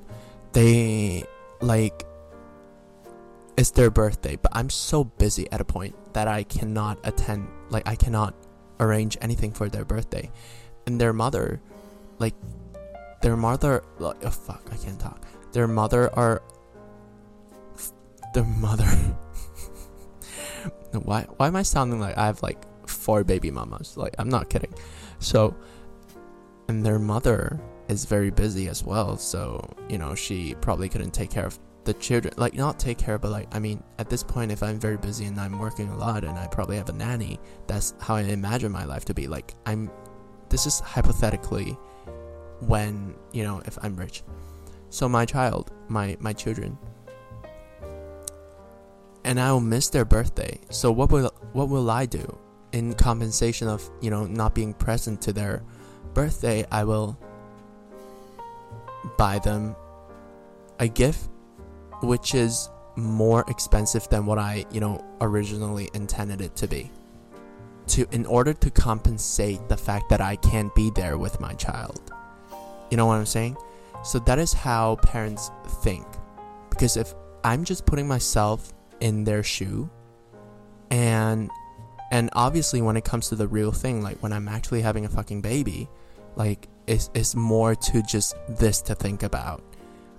they 0.52 1.24
like 1.60 2.04
it's 3.58 3.72
their 3.72 3.90
birthday, 3.90 4.36
but 4.36 4.52
I'm 4.54 4.70
so 4.70 5.02
busy 5.02 5.50
at 5.50 5.60
a 5.60 5.64
point 5.64 5.96
that 6.12 6.28
I 6.28 6.44
cannot 6.44 7.00
attend, 7.02 7.48
like, 7.70 7.88
I 7.88 7.96
cannot 7.96 8.32
arrange 8.78 9.18
anything 9.20 9.50
for 9.50 9.68
their 9.68 9.84
birthday. 9.84 10.30
And 10.86 11.00
their 11.00 11.12
mother, 11.12 11.60
like, 12.20 12.34
their 13.20 13.36
mother, 13.36 13.82
like, 13.98 14.24
oh 14.24 14.30
fuck, 14.30 14.62
I 14.72 14.76
can't 14.76 15.00
talk. 15.00 15.26
Their 15.50 15.66
mother 15.66 16.08
are, 16.14 16.40
their 18.32 18.44
mother. 18.44 18.84
why, 20.92 21.26
why 21.36 21.48
am 21.48 21.56
I 21.56 21.62
sounding 21.62 21.98
like 21.98 22.16
I 22.16 22.26
have 22.26 22.40
like 22.44 22.62
four 22.86 23.24
baby 23.24 23.50
mamas? 23.50 23.96
Like, 23.96 24.14
I'm 24.20 24.28
not 24.28 24.50
kidding. 24.50 24.72
So, 25.18 25.56
and 26.68 26.86
their 26.86 27.00
mother 27.00 27.58
is 27.88 28.04
very 28.04 28.30
busy 28.30 28.68
as 28.68 28.84
well. 28.84 29.16
So, 29.16 29.68
you 29.88 29.98
know, 29.98 30.14
she 30.14 30.54
probably 30.60 30.88
couldn't 30.88 31.12
take 31.12 31.30
care 31.30 31.46
of 31.46 31.58
the 31.84 31.94
children. 31.94 32.34
Like, 32.36 32.54
not 32.54 32.78
take 32.78 32.98
care, 32.98 33.18
but 33.18 33.30
like, 33.30 33.48
I 33.54 33.58
mean, 33.58 33.82
at 33.98 34.10
this 34.10 34.22
point, 34.22 34.52
if 34.52 34.62
I'm 34.62 34.78
very 34.78 34.98
busy 34.98 35.24
and 35.24 35.40
I'm 35.40 35.58
working 35.58 35.88
a 35.88 35.96
lot 35.96 36.22
and 36.22 36.38
I 36.38 36.46
probably 36.46 36.76
have 36.76 36.90
a 36.90 36.92
nanny, 36.92 37.40
that's 37.66 37.94
how 38.00 38.16
I 38.16 38.22
imagine 38.22 38.70
my 38.70 38.84
life 38.84 39.04
to 39.06 39.14
be. 39.14 39.26
Like, 39.26 39.54
I'm, 39.66 39.90
this 40.50 40.66
is 40.66 40.80
hypothetically 40.80 41.76
when, 42.60 43.14
you 43.32 43.42
know, 43.42 43.62
if 43.64 43.78
I'm 43.82 43.96
rich. 43.96 44.22
So, 44.90 45.08
my 45.08 45.24
child, 45.24 45.72
my, 45.88 46.16
my 46.20 46.32
children, 46.32 46.76
and 49.24 49.40
I 49.40 49.52
will 49.52 49.60
miss 49.60 49.88
their 49.88 50.04
birthday. 50.04 50.58
So, 50.70 50.92
what 50.92 51.10
will, 51.10 51.32
what 51.52 51.68
will 51.68 51.90
I 51.90 52.06
do? 52.06 52.38
In 52.72 52.92
compensation 52.92 53.66
of, 53.66 53.90
you 54.02 54.10
know, 54.10 54.26
not 54.26 54.54
being 54.54 54.74
present 54.74 55.22
to 55.22 55.32
their 55.32 55.62
birthday, 56.12 56.66
I 56.70 56.84
will 56.84 57.18
buy 59.16 59.38
them 59.38 59.74
a 60.78 60.88
gift 60.88 61.28
which 62.02 62.34
is 62.34 62.68
more 62.96 63.44
expensive 63.48 64.08
than 64.08 64.26
what 64.26 64.38
I, 64.38 64.64
you 64.70 64.80
know, 64.80 65.04
originally 65.20 65.88
intended 65.94 66.40
it 66.40 66.54
to 66.56 66.68
be. 66.68 66.90
To 67.88 68.06
in 68.12 68.26
order 68.26 68.52
to 68.52 68.70
compensate 68.70 69.68
the 69.68 69.76
fact 69.76 70.10
that 70.10 70.20
I 70.20 70.36
can't 70.36 70.74
be 70.74 70.90
there 70.94 71.16
with 71.16 71.40
my 71.40 71.54
child. 71.54 72.12
You 72.90 72.96
know 72.96 73.06
what 73.06 73.14
I'm 73.14 73.26
saying? 73.26 73.56
So 74.04 74.18
that 74.20 74.38
is 74.38 74.52
how 74.52 74.96
parents 74.96 75.50
think. 75.82 76.06
Because 76.70 76.96
if 76.96 77.14
I'm 77.44 77.64
just 77.64 77.86
putting 77.86 78.06
myself 78.06 78.72
in 79.00 79.24
their 79.24 79.42
shoe 79.42 79.88
and 80.90 81.50
and 82.10 82.30
obviously 82.32 82.80
when 82.80 82.96
it 82.96 83.04
comes 83.04 83.28
to 83.28 83.36
the 83.36 83.46
real 83.46 83.70
thing, 83.72 84.02
like 84.02 84.18
when 84.22 84.32
I'm 84.32 84.48
actually 84.48 84.80
having 84.80 85.04
a 85.04 85.08
fucking 85.08 85.42
baby, 85.42 85.88
like 86.36 86.68
it's, 86.88 87.10
it's 87.14 87.34
more 87.34 87.74
to 87.74 88.02
just 88.02 88.36
this 88.48 88.80
to 88.82 88.94
think 88.94 89.22
about 89.22 89.62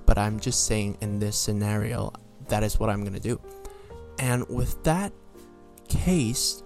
but 0.10 0.18
I'm 0.18 0.40
just 0.40 0.66
saying 0.66 0.98
in 1.02 1.20
this 1.20 1.38
scenario, 1.38 2.12
that 2.48 2.64
is 2.64 2.80
what 2.80 2.90
I'm 2.90 3.04
gonna 3.04 3.20
do. 3.20 3.40
And 4.18 4.44
with 4.50 4.84
that 4.84 5.14
case, 5.88 6.64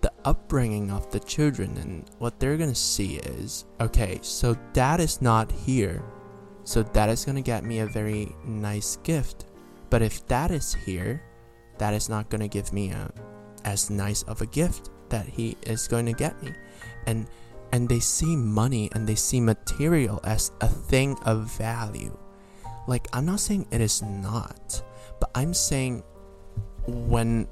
the 0.00 0.10
upbringing 0.24 0.90
of 0.90 1.10
the 1.10 1.20
children 1.20 1.76
and 1.76 2.10
what 2.16 2.40
they're 2.40 2.56
gonna 2.56 2.74
see 2.74 3.16
is 3.16 3.66
okay, 3.78 4.20
so 4.22 4.56
dad 4.72 5.00
is 5.00 5.20
not 5.20 5.52
here, 5.52 6.02
so 6.64 6.82
dad 6.82 7.10
is 7.10 7.26
gonna 7.26 7.42
get 7.42 7.62
me 7.62 7.80
a 7.80 7.86
very 7.86 8.34
nice 8.46 8.96
gift. 9.02 9.44
But 9.90 10.00
if 10.00 10.26
dad 10.26 10.50
is 10.50 10.72
here, 10.72 11.20
that 11.76 11.92
is 11.92 12.08
not 12.08 12.30
gonna 12.30 12.48
give 12.48 12.72
me 12.72 12.92
a 12.92 13.12
as 13.66 13.90
nice 13.90 14.22
of 14.22 14.40
a 14.40 14.46
gift 14.46 14.88
that 15.10 15.26
he 15.26 15.58
is 15.66 15.86
going 15.86 16.06
to 16.06 16.14
get 16.14 16.42
me. 16.42 16.52
And 17.06 17.28
and 17.72 17.88
they 17.88 18.00
see 18.00 18.36
money 18.36 18.90
and 18.92 19.06
they 19.06 19.14
see 19.14 19.40
material 19.40 20.20
as 20.24 20.52
a 20.60 20.68
thing 20.68 21.16
of 21.24 21.50
value. 21.56 22.16
Like, 22.86 23.08
I'm 23.12 23.26
not 23.26 23.40
saying 23.40 23.66
it 23.70 23.80
is 23.80 24.02
not, 24.02 24.82
but 25.18 25.30
I'm 25.34 25.54
saying 25.54 26.02
when 26.86 27.46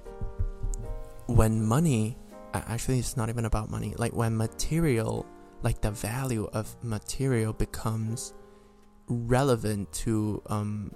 when 1.27 1.65
money 1.65 2.17
actually 2.53 2.99
it's 2.99 3.17
not 3.17 3.29
even 3.29 3.45
about 3.45 3.71
money 3.71 3.95
like 3.97 4.13
when 4.13 4.37
material 4.37 5.25
like 5.63 5.81
the 5.81 5.91
value 5.91 6.49
of 6.53 6.77
material 6.83 7.53
becomes 7.53 8.35
relevant 9.07 9.93
to 9.93 10.43
um, 10.47 10.93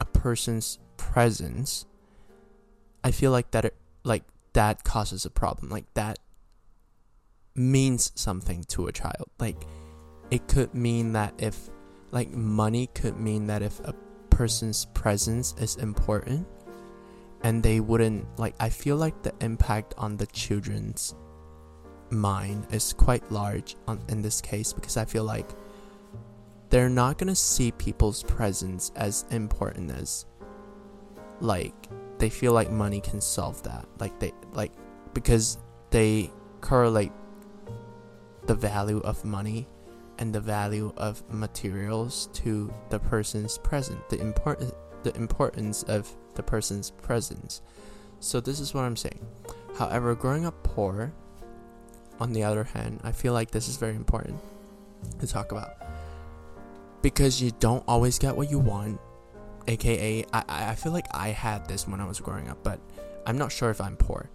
a 0.00 0.04
person's 0.04 0.78
presence 0.96 1.86
i 3.04 3.10
feel 3.10 3.30
like 3.30 3.50
that 3.52 3.64
it, 3.64 3.76
like 4.02 4.24
that 4.52 4.82
causes 4.82 5.24
a 5.24 5.30
problem 5.30 5.70
like 5.70 5.86
that 5.94 6.18
means 7.60 8.12
something 8.14 8.64
to 8.64 8.86
a 8.86 8.92
child. 8.92 9.30
Like 9.38 9.66
it 10.30 10.48
could 10.48 10.74
mean 10.74 11.12
that 11.12 11.34
if 11.38 11.70
like 12.10 12.30
money 12.30 12.88
could 12.94 13.18
mean 13.18 13.46
that 13.46 13.62
if 13.62 13.78
a 13.80 13.94
person's 14.30 14.86
presence 14.86 15.54
is 15.58 15.76
important 15.76 16.46
and 17.42 17.62
they 17.62 17.80
wouldn't 17.80 18.26
like 18.38 18.54
I 18.58 18.70
feel 18.70 18.96
like 18.96 19.22
the 19.22 19.34
impact 19.40 19.94
on 19.98 20.16
the 20.16 20.26
children's 20.26 21.14
mind 22.10 22.66
is 22.72 22.92
quite 22.92 23.30
large 23.30 23.76
on, 23.86 24.02
in 24.08 24.22
this 24.22 24.40
case 24.40 24.72
because 24.72 24.96
I 24.96 25.04
feel 25.04 25.24
like 25.24 25.48
they're 26.70 26.88
not 26.88 27.18
to 27.18 27.34
see 27.34 27.72
people's 27.72 28.22
presence 28.22 28.92
as 28.96 29.24
important 29.30 29.90
as 29.90 30.24
like 31.40 31.74
they 32.18 32.30
feel 32.30 32.52
like 32.52 32.70
money 32.70 33.00
can 33.00 33.20
solve 33.20 33.62
that. 33.64 33.86
Like 33.98 34.18
they 34.18 34.32
like 34.52 34.72
because 35.14 35.58
they 35.90 36.30
correlate 36.60 37.12
the 38.46 38.54
value 38.54 38.98
of 38.98 39.24
money 39.24 39.66
and 40.18 40.34
the 40.34 40.40
value 40.40 40.92
of 40.96 41.22
materials 41.32 42.28
to 42.34 42.72
the 42.90 42.98
person's 42.98 43.58
present, 43.58 44.08
the 44.08 44.20
important 44.20 44.74
the 45.02 45.16
importance 45.16 45.82
of 45.84 46.14
the 46.34 46.42
person's 46.42 46.90
presence. 46.90 47.62
So 48.20 48.38
this 48.38 48.60
is 48.60 48.74
what 48.74 48.82
I'm 48.82 48.96
saying. 48.96 49.26
However, 49.78 50.14
growing 50.14 50.44
up 50.44 50.62
poor, 50.62 51.12
on 52.20 52.34
the 52.34 52.44
other 52.44 52.64
hand, 52.64 53.00
I 53.02 53.12
feel 53.12 53.32
like 53.32 53.50
this 53.50 53.66
is 53.66 53.78
very 53.78 53.96
important 53.96 54.38
to 55.18 55.26
talk 55.26 55.52
about. 55.52 55.72
Because 57.00 57.40
you 57.40 57.50
don't 57.60 57.82
always 57.88 58.18
get 58.18 58.36
what 58.36 58.50
you 58.50 58.58
want. 58.58 59.00
AKA 59.66 60.24
I, 60.32 60.44
I 60.48 60.74
feel 60.74 60.92
like 60.92 61.06
I 61.12 61.28
had 61.28 61.66
this 61.66 61.88
when 61.88 62.00
I 62.00 62.06
was 62.06 62.20
growing 62.20 62.48
up, 62.48 62.62
but 62.62 62.78
I'm 63.26 63.38
not 63.38 63.52
sure 63.52 63.70
if 63.70 63.80
I'm 63.80 63.96
poor. 63.96 64.28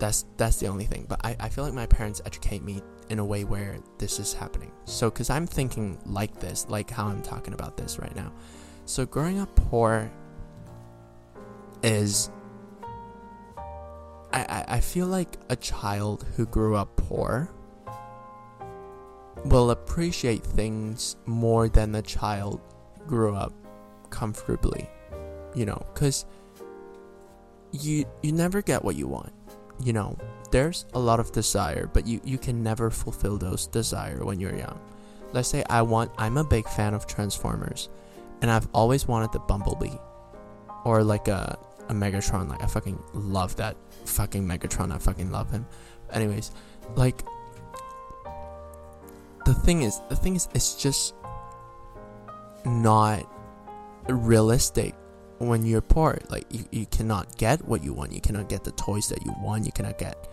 That's 0.00 0.24
that's 0.38 0.56
the 0.56 0.66
only 0.66 0.86
thing. 0.86 1.04
But 1.08 1.20
I, 1.24 1.36
I 1.38 1.48
feel 1.50 1.62
like 1.62 1.74
my 1.74 1.86
parents 1.86 2.22
educate 2.24 2.62
me 2.62 2.82
in 3.10 3.18
a 3.18 3.24
way 3.24 3.44
where 3.44 3.78
this 3.98 4.18
is 4.18 4.32
happening. 4.32 4.72
So, 4.86 5.10
because 5.10 5.28
I'm 5.28 5.46
thinking 5.46 5.98
like 6.06 6.40
this, 6.40 6.66
like 6.68 6.90
how 6.90 7.06
I'm 7.06 7.22
talking 7.22 7.52
about 7.52 7.76
this 7.76 7.98
right 7.98 8.16
now. 8.16 8.32
So, 8.86 9.06
growing 9.06 9.38
up 9.38 9.54
poor 9.54 10.10
is. 11.84 12.30
I, 14.32 14.42
I, 14.42 14.64
I 14.76 14.80
feel 14.80 15.06
like 15.06 15.38
a 15.48 15.56
child 15.56 16.24
who 16.36 16.46
grew 16.46 16.76
up 16.76 16.96
poor 16.96 17.50
will 19.44 19.72
appreciate 19.72 20.44
things 20.44 21.16
more 21.26 21.68
than 21.68 21.94
a 21.96 22.02
child 22.02 22.60
grew 23.06 23.34
up 23.34 23.52
comfortably. 24.08 24.88
You 25.54 25.66
know, 25.66 25.84
because 25.92 26.24
you 27.72 28.06
you 28.22 28.32
never 28.32 28.62
get 28.62 28.82
what 28.82 28.96
you 28.96 29.08
want. 29.08 29.32
You 29.82 29.92
know, 29.92 30.16
there's 30.50 30.86
a 30.94 30.98
lot 30.98 31.20
of 31.20 31.32
desire, 31.32 31.88
but 31.92 32.06
you, 32.06 32.20
you 32.24 32.38
can 32.38 32.62
never 32.62 32.90
fulfill 32.90 33.38
those 33.38 33.66
desire 33.66 34.24
when 34.24 34.40
you're 34.40 34.56
young. 34.56 34.78
Let's 35.32 35.48
say 35.48 35.64
I 35.70 35.82
want 35.82 36.10
I'm 36.18 36.36
a 36.36 36.44
big 36.44 36.68
fan 36.68 36.92
of 36.92 37.06
Transformers 37.06 37.88
and 38.42 38.50
I've 38.50 38.68
always 38.74 39.06
wanted 39.06 39.32
the 39.32 39.38
Bumblebee 39.38 39.96
or 40.84 41.04
like 41.04 41.28
a 41.28 41.58
a 41.88 41.92
Megatron 41.92 42.48
like 42.48 42.62
I 42.62 42.66
fucking 42.66 43.02
love 43.14 43.56
that 43.56 43.76
fucking 44.04 44.46
Megatron. 44.46 44.92
I 44.92 44.98
fucking 44.98 45.30
love 45.30 45.50
him. 45.50 45.66
Anyways, 46.12 46.50
like 46.96 47.22
the 49.44 49.54
thing 49.54 49.82
is 49.82 50.00
the 50.08 50.16
thing 50.16 50.36
is 50.36 50.48
it's 50.54 50.74
just 50.74 51.14
not 52.64 53.28
realistic 54.08 54.94
when 55.40 55.64
you're 55.64 55.80
poor 55.80 56.18
like 56.28 56.46
you, 56.50 56.64
you 56.70 56.86
cannot 56.86 57.36
get 57.36 57.64
what 57.66 57.82
you 57.82 57.92
want 57.92 58.12
you 58.12 58.20
cannot 58.20 58.48
get 58.48 58.62
the 58.62 58.72
toys 58.72 59.08
that 59.08 59.24
you 59.24 59.34
want 59.40 59.64
you 59.64 59.72
cannot 59.72 59.98
get 59.98 60.28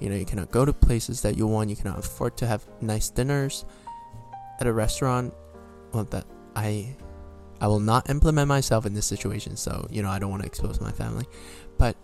you 0.00 0.08
know, 0.08 0.16
you 0.16 0.24
cannot 0.24 0.50
go 0.50 0.64
to 0.64 0.72
places 0.72 1.20
that 1.22 1.36
you 1.36 1.46
want. 1.46 1.68
You 1.68 1.76
cannot 1.76 1.98
afford 1.98 2.36
to 2.38 2.46
have 2.46 2.66
nice 2.80 3.10
dinners 3.10 3.66
at 4.58 4.66
a 4.66 4.72
restaurant. 4.72 5.34
Well, 5.92 6.04
that 6.04 6.24
I, 6.56 6.96
I 7.60 7.66
will 7.68 7.80
not 7.80 8.08
implement 8.08 8.48
myself 8.48 8.86
in 8.86 8.94
this 8.94 9.06
situation. 9.06 9.56
So 9.56 9.86
you 9.90 10.02
know, 10.02 10.08
I 10.08 10.18
don't 10.18 10.30
want 10.30 10.42
to 10.42 10.46
expose 10.46 10.80
my 10.80 10.90
family, 10.90 11.26
but 11.76 11.96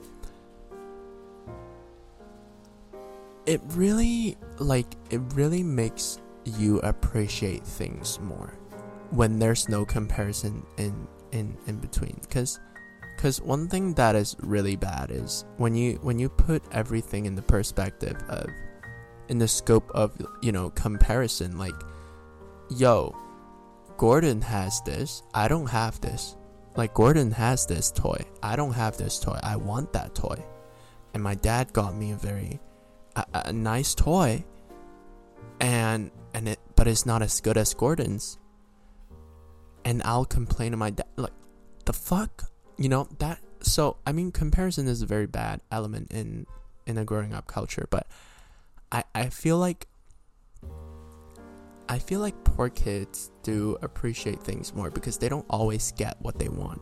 it 3.46 3.62
really 3.70 4.36
like 4.58 4.94
it 5.10 5.20
really 5.34 5.62
makes 5.62 6.20
you 6.44 6.78
appreciate 6.80 7.64
things 7.64 8.20
more 8.20 8.52
when 9.10 9.38
there's 9.38 9.68
no 9.68 9.84
comparison 9.84 10.64
in 10.76 11.08
in 11.32 11.56
in 11.66 11.76
between. 11.78 12.18
Because 12.22 12.60
because 13.16 13.40
one 13.40 13.66
thing 13.66 13.94
that 13.94 14.14
is 14.14 14.36
really 14.40 14.76
bad 14.76 15.10
is 15.10 15.44
when 15.56 15.74
you 15.74 15.98
when 16.02 16.18
you 16.18 16.28
put 16.28 16.62
everything 16.72 17.24
in 17.24 17.34
the 17.34 17.42
perspective 17.42 18.16
of 18.28 18.46
in 19.28 19.38
the 19.38 19.48
scope 19.48 19.90
of 19.92 20.14
you 20.42 20.52
know 20.52 20.70
comparison 20.70 21.58
like 21.58 21.74
yo 22.70 23.16
gordon 23.96 24.40
has 24.40 24.80
this 24.82 25.22
i 25.34 25.48
don't 25.48 25.68
have 25.68 26.00
this. 26.00 26.36
Like 26.76 26.92
gordon 26.92 27.30
has 27.30 27.64
this 27.64 27.90
toy 27.90 28.20
i 28.42 28.54
don't 28.54 28.74
have 28.74 28.98
this 28.98 29.18
toy 29.18 29.38
i 29.42 29.56
want 29.56 29.92
that 29.94 30.14
toy. 30.14 30.44
And 31.14 31.22
my 31.22 31.34
dad 31.34 31.72
got 31.72 31.96
me 31.96 32.12
a 32.12 32.16
very 32.16 32.60
a, 33.16 33.24
a 33.46 33.52
nice 33.52 33.94
toy. 33.94 34.44
And 35.58 36.10
and 36.34 36.48
it 36.48 36.60
but 36.76 36.86
it's 36.86 37.06
not 37.06 37.22
as 37.22 37.40
good 37.40 37.56
as 37.56 37.72
gordon's 37.72 38.36
and 39.86 40.02
i'll 40.04 40.26
complain 40.26 40.72
to 40.72 40.76
my 40.76 40.90
dad 40.90 41.06
like 41.16 41.32
the 41.86 41.92
fuck 41.94 42.50
you 42.76 42.90
know 42.90 43.08
that 43.20 43.38
so 43.62 43.96
i 44.04 44.12
mean 44.12 44.30
comparison 44.30 44.86
is 44.86 45.00
a 45.00 45.06
very 45.06 45.26
bad 45.26 45.62
element 45.72 46.12
in 46.12 46.46
in 46.86 46.98
a 46.98 47.04
growing 47.04 47.32
up 47.32 47.46
culture 47.46 47.86
but 47.88 48.06
i 48.92 49.02
i 49.14 49.30
feel 49.30 49.56
like 49.56 49.86
I 51.88 51.98
feel 51.98 52.20
like 52.20 52.42
poor 52.42 52.68
kids 52.68 53.30
do 53.42 53.78
appreciate 53.80 54.42
things 54.42 54.74
more 54.74 54.90
because 54.90 55.18
they 55.18 55.28
don't 55.28 55.46
always 55.48 55.92
get 55.92 56.16
what 56.20 56.38
they 56.38 56.48
want. 56.48 56.80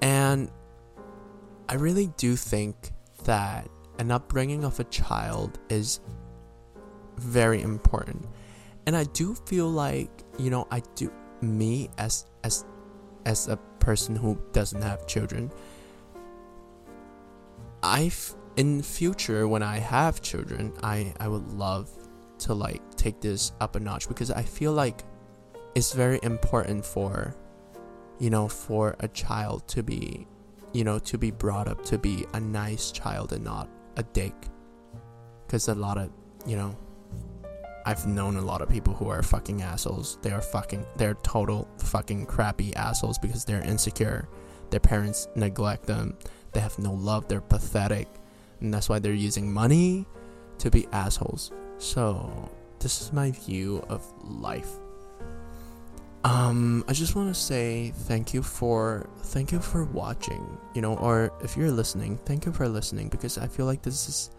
And 0.00 0.50
I 1.68 1.74
really 1.74 2.08
do 2.16 2.34
think 2.34 2.92
that 3.24 3.68
an 4.00 4.10
upbringing 4.10 4.64
of 4.64 4.80
a 4.80 4.84
child 4.84 5.60
is 5.68 6.00
very 7.18 7.62
important. 7.62 8.26
And 8.86 8.96
I 8.96 9.04
do 9.04 9.34
feel 9.34 9.68
like, 9.68 10.10
you 10.38 10.50
know, 10.50 10.66
I 10.70 10.82
do 10.94 11.12
me 11.40 11.90
as 11.98 12.26
as 12.44 12.64
as 13.24 13.48
a 13.48 13.56
person 13.78 14.16
who 14.16 14.38
doesn't 14.52 14.82
have 14.82 15.06
children, 15.06 15.50
I 17.82 18.10
in 18.56 18.82
future 18.82 19.48
when 19.48 19.62
I 19.62 19.78
have 19.78 20.20
children, 20.20 20.72
I 20.82 21.14
I 21.20 21.28
would 21.28 21.52
love 21.52 21.90
to 22.40 22.54
like 22.54 22.82
take 22.96 23.20
this 23.20 23.52
up 23.60 23.76
a 23.76 23.80
notch 23.80 24.08
because 24.08 24.30
I 24.30 24.42
feel 24.42 24.72
like 24.72 25.04
it's 25.74 25.92
very 25.92 26.18
important 26.22 26.84
for 26.84 27.34
you 28.18 28.30
know 28.30 28.48
for 28.48 28.96
a 29.00 29.08
child 29.08 29.66
to 29.68 29.82
be 29.82 30.26
you 30.72 30.84
know 30.84 30.98
to 30.98 31.18
be 31.18 31.30
brought 31.30 31.68
up 31.68 31.84
to 31.86 31.98
be 31.98 32.26
a 32.34 32.40
nice 32.40 32.90
child 32.90 33.32
and 33.32 33.44
not 33.44 33.68
a 33.96 34.02
dick. 34.02 34.34
Because 35.46 35.68
a 35.68 35.74
lot 35.74 35.98
of 35.98 36.10
you 36.46 36.56
know 36.56 36.76
I've 37.84 38.06
known 38.06 38.36
a 38.36 38.40
lot 38.42 38.62
of 38.62 38.68
people 38.68 38.94
who 38.94 39.08
are 39.08 39.22
fucking 39.22 39.62
assholes. 39.62 40.18
They 40.22 40.30
are 40.30 40.40
fucking, 40.40 40.86
they're 40.96 41.14
total 41.22 41.68
fucking 41.78 42.26
crappy 42.26 42.74
assholes 42.76 43.18
because 43.18 43.44
they're 43.44 43.62
insecure. 43.62 44.28
Their 44.70 44.80
parents 44.80 45.28
neglect 45.34 45.86
them. 45.86 46.16
They 46.52 46.60
have 46.60 46.78
no 46.78 46.92
love. 46.92 47.28
They're 47.28 47.40
pathetic. 47.40 48.08
And 48.60 48.72
that's 48.72 48.88
why 48.88 48.98
they're 48.98 49.12
using 49.12 49.52
money 49.52 50.06
to 50.58 50.70
be 50.70 50.86
assholes. 50.92 51.50
So, 51.78 52.50
this 52.78 53.00
is 53.00 53.12
my 53.12 53.30
view 53.32 53.84
of 53.88 54.04
life. 54.22 54.70
Um, 56.24 56.84
I 56.86 56.92
just 56.92 57.16
want 57.16 57.34
to 57.34 57.40
say 57.40 57.92
thank 58.06 58.32
you 58.32 58.42
for 58.42 59.08
thank 59.24 59.50
you 59.50 59.58
for 59.58 59.84
watching, 59.84 60.56
you 60.74 60.80
know, 60.80 60.96
or 60.98 61.32
if 61.42 61.56
you're 61.56 61.72
listening, 61.72 62.16
thank 62.24 62.46
you 62.46 62.52
for 62.52 62.68
listening 62.68 63.08
because 63.08 63.38
I 63.38 63.48
feel 63.48 63.66
like 63.66 63.82
this 63.82 64.08
is 64.08 64.30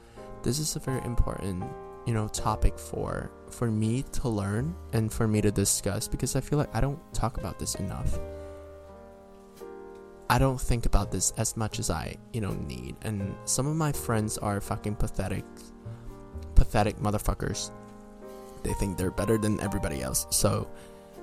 this 0.43 0.59
is 0.59 0.77
a 0.77 0.79
very 0.79 1.03
important 1.03 1.63
you 2.05 2.13
know 2.13 2.27
topic 2.27 2.77
for 2.77 3.31
for 3.49 3.69
me 3.69 4.03
to 4.11 4.27
learn 4.27 4.75
and 4.93 5.11
for 5.11 5.27
me 5.27 5.41
to 5.41 5.51
discuss 5.51 6.07
because 6.07 6.35
I 6.35 6.41
feel 6.41 6.59
like 6.59 6.73
I 6.75 6.81
don't 6.81 6.99
talk 7.13 7.37
about 7.37 7.59
this 7.59 7.75
enough. 7.75 8.19
I 10.29 10.39
don't 10.39 10.59
think 10.59 10.85
about 10.85 11.11
this 11.11 11.31
as 11.37 11.55
much 11.55 11.77
as 11.79 11.91
I, 11.91 12.15
you 12.31 12.41
know, 12.41 12.53
need. 12.53 12.95
And 13.03 13.35
some 13.45 13.67
of 13.67 13.75
my 13.75 13.91
friends 13.91 14.37
are 14.39 14.59
fucking 14.59 14.95
pathetic 14.95 15.45
pathetic 16.55 16.97
motherfuckers. 16.97 17.71
They 18.63 18.73
think 18.73 18.97
they're 18.97 19.11
better 19.11 19.37
than 19.37 19.59
everybody 19.59 20.01
else. 20.01 20.25
So 20.31 20.67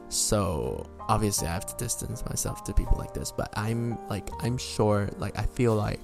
so 0.09 0.89
obviously 1.09 1.49
I 1.49 1.53
have 1.53 1.67
to 1.67 1.77
distance 1.77 2.25
myself 2.25 2.65
to 2.65 2.73
people 2.73 2.97
like 2.99 3.15
this, 3.15 3.33
but 3.33 3.53
I'm 3.57 3.99
like 4.09 4.29
I'm 4.41 4.59
sure 4.59 5.09
like 5.19 5.39
I 5.39 5.43
feel 5.43 5.75
like 5.75 6.01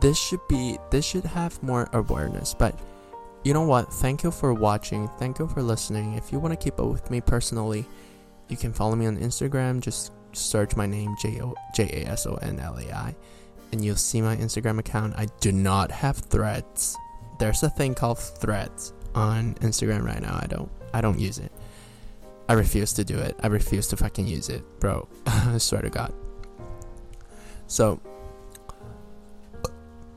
this 0.00 0.18
should 0.18 0.40
be 0.48 0.78
this 0.90 1.04
should 1.04 1.24
have 1.24 1.62
more 1.62 1.88
awareness 1.92 2.54
but 2.54 2.78
you 3.42 3.54
know 3.54 3.62
what? 3.62 3.90
Thank 3.90 4.22
you 4.22 4.30
for 4.30 4.52
watching. 4.52 5.08
Thank 5.18 5.38
you 5.38 5.48
for 5.48 5.62
listening. 5.62 6.12
If 6.12 6.30
you 6.30 6.38
want 6.38 6.52
to 6.52 6.62
keep 6.62 6.78
up 6.78 6.88
with 6.88 7.10
me 7.10 7.20
personally 7.20 7.86
you 8.48 8.56
can 8.56 8.72
follow 8.72 8.96
me 8.96 9.06
on 9.06 9.16
instagram. 9.16 9.80
Just 9.80 10.12
search 10.32 10.76
my 10.76 10.86
name 10.86 11.16
j-a-s-o-n-l-a-i 11.74 13.14
and 13.72 13.84
you'll 13.84 13.96
see 13.96 14.20
my 14.20 14.36
instagram 14.36 14.78
account. 14.78 15.14
I 15.16 15.26
do 15.40 15.52
not 15.52 15.90
have 15.90 16.16
threads. 16.16 16.96
There's 17.38 17.62
a 17.62 17.70
thing 17.70 17.94
called 17.94 18.18
threads 18.18 18.92
on 19.14 19.54
instagram 19.54 20.04
right 20.04 20.20
now. 20.20 20.38
I 20.40 20.46
don't 20.46 20.70
i 20.92 21.00
don't 21.00 21.18
use 21.18 21.38
it. 21.38 21.52
I 22.48 22.54
refuse 22.54 22.92
to 22.94 23.04
do 23.04 23.16
it. 23.18 23.36
I 23.40 23.46
refuse 23.46 23.86
to 23.88 23.96
fucking 23.96 24.26
use 24.26 24.48
it 24.48 24.62
bro. 24.80 25.08
I 25.26 25.58
swear 25.58 25.82
to 25.82 25.90
god. 25.90 26.12
So 27.66 28.00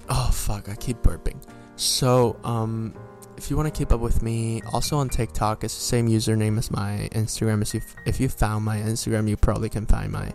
Oh 0.09 0.29
fuck, 0.31 0.69
I 0.69 0.75
keep 0.75 1.01
burping. 1.01 1.41
So, 1.75 2.37
um, 2.43 2.93
if 3.37 3.49
you 3.49 3.57
want 3.57 3.73
to 3.73 3.77
keep 3.77 3.91
up 3.91 3.99
with 3.99 4.21
me, 4.21 4.61
also 4.71 4.97
on 4.97 5.09
TikTok, 5.09 5.63
it's 5.63 5.75
the 5.75 5.81
same 5.81 6.07
username 6.07 6.57
as 6.57 6.69
my 6.69 7.09
Instagram. 7.13 7.61
If 7.61 7.73
you 7.73 7.81
if 8.05 8.19
you 8.19 8.29
found 8.29 8.63
my 8.63 8.77
Instagram, 8.77 9.27
you 9.27 9.37
probably 9.37 9.69
can 9.69 9.85
find 9.85 10.11
my 10.11 10.31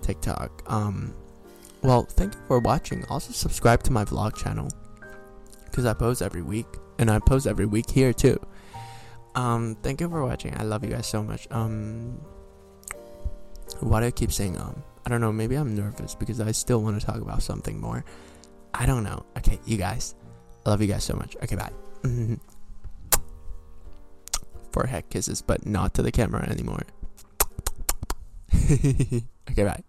TikTok. 0.00 0.62
Um, 0.66 1.14
well, 1.82 2.04
thank 2.04 2.34
you 2.34 2.40
for 2.46 2.58
watching. 2.60 3.04
Also, 3.10 3.32
subscribe 3.32 3.82
to 3.84 3.92
my 3.92 4.04
vlog 4.04 4.36
channel 4.36 4.68
because 5.64 5.86
I 5.86 5.92
post 5.92 6.22
every 6.22 6.42
week, 6.42 6.66
and 6.98 7.10
I 7.10 7.18
post 7.18 7.46
every 7.46 7.66
week 7.66 7.90
here 7.90 8.12
too. 8.12 8.38
Um, 9.34 9.76
thank 9.82 10.00
you 10.00 10.08
for 10.08 10.24
watching. 10.24 10.56
I 10.56 10.62
love 10.62 10.84
you 10.84 10.90
guys 10.90 11.06
so 11.06 11.22
much. 11.22 11.46
Um, 11.50 12.18
why 13.80 14.00
do 14.00 14.06
I 14.06 14.10
keep 14.10 14.32
saying 14.32 14.56
um? 14.58 14.82
I 15.04 15.08
don't 15.08 15.20
know. 15.20 15.32
Maybe 15.32 15.56
I'm 15.56 15.76
nervous 15.76 16.14
because 16.14 16.40
I 16.40 16.52
still 16.52 16.82
want 16.82 16.98
to 16.98 17.06
talk 17.06 17.20
about 17.20 17.42
something 17.42 17.80
more. 17.80 18.04
I 18.78 18.84
don't 18.86 19.04
know. 19.04 19.24
Okay, 19.38 19.58
you 19.64 19.76
guys. 19.78 20.14
I 20.64 20.70
love 20.70 20.82
you 20.82 20.88
guys 20.88 21.04
so 21.04 21.14
much. 21.14 21.36
Okay, 21.42 21.56
bye. 21.56 21.72
Forehead 24.72 25.08
kisses, 25.08 25.40
but 25.40 25.64
not 25.64 25.94
to 25.94 26.02
the 26.02 26.12
camera 26.12 26.46
anymore. 26.48 26.82
okay, 28.52 29.22
bye. 29.64 29.82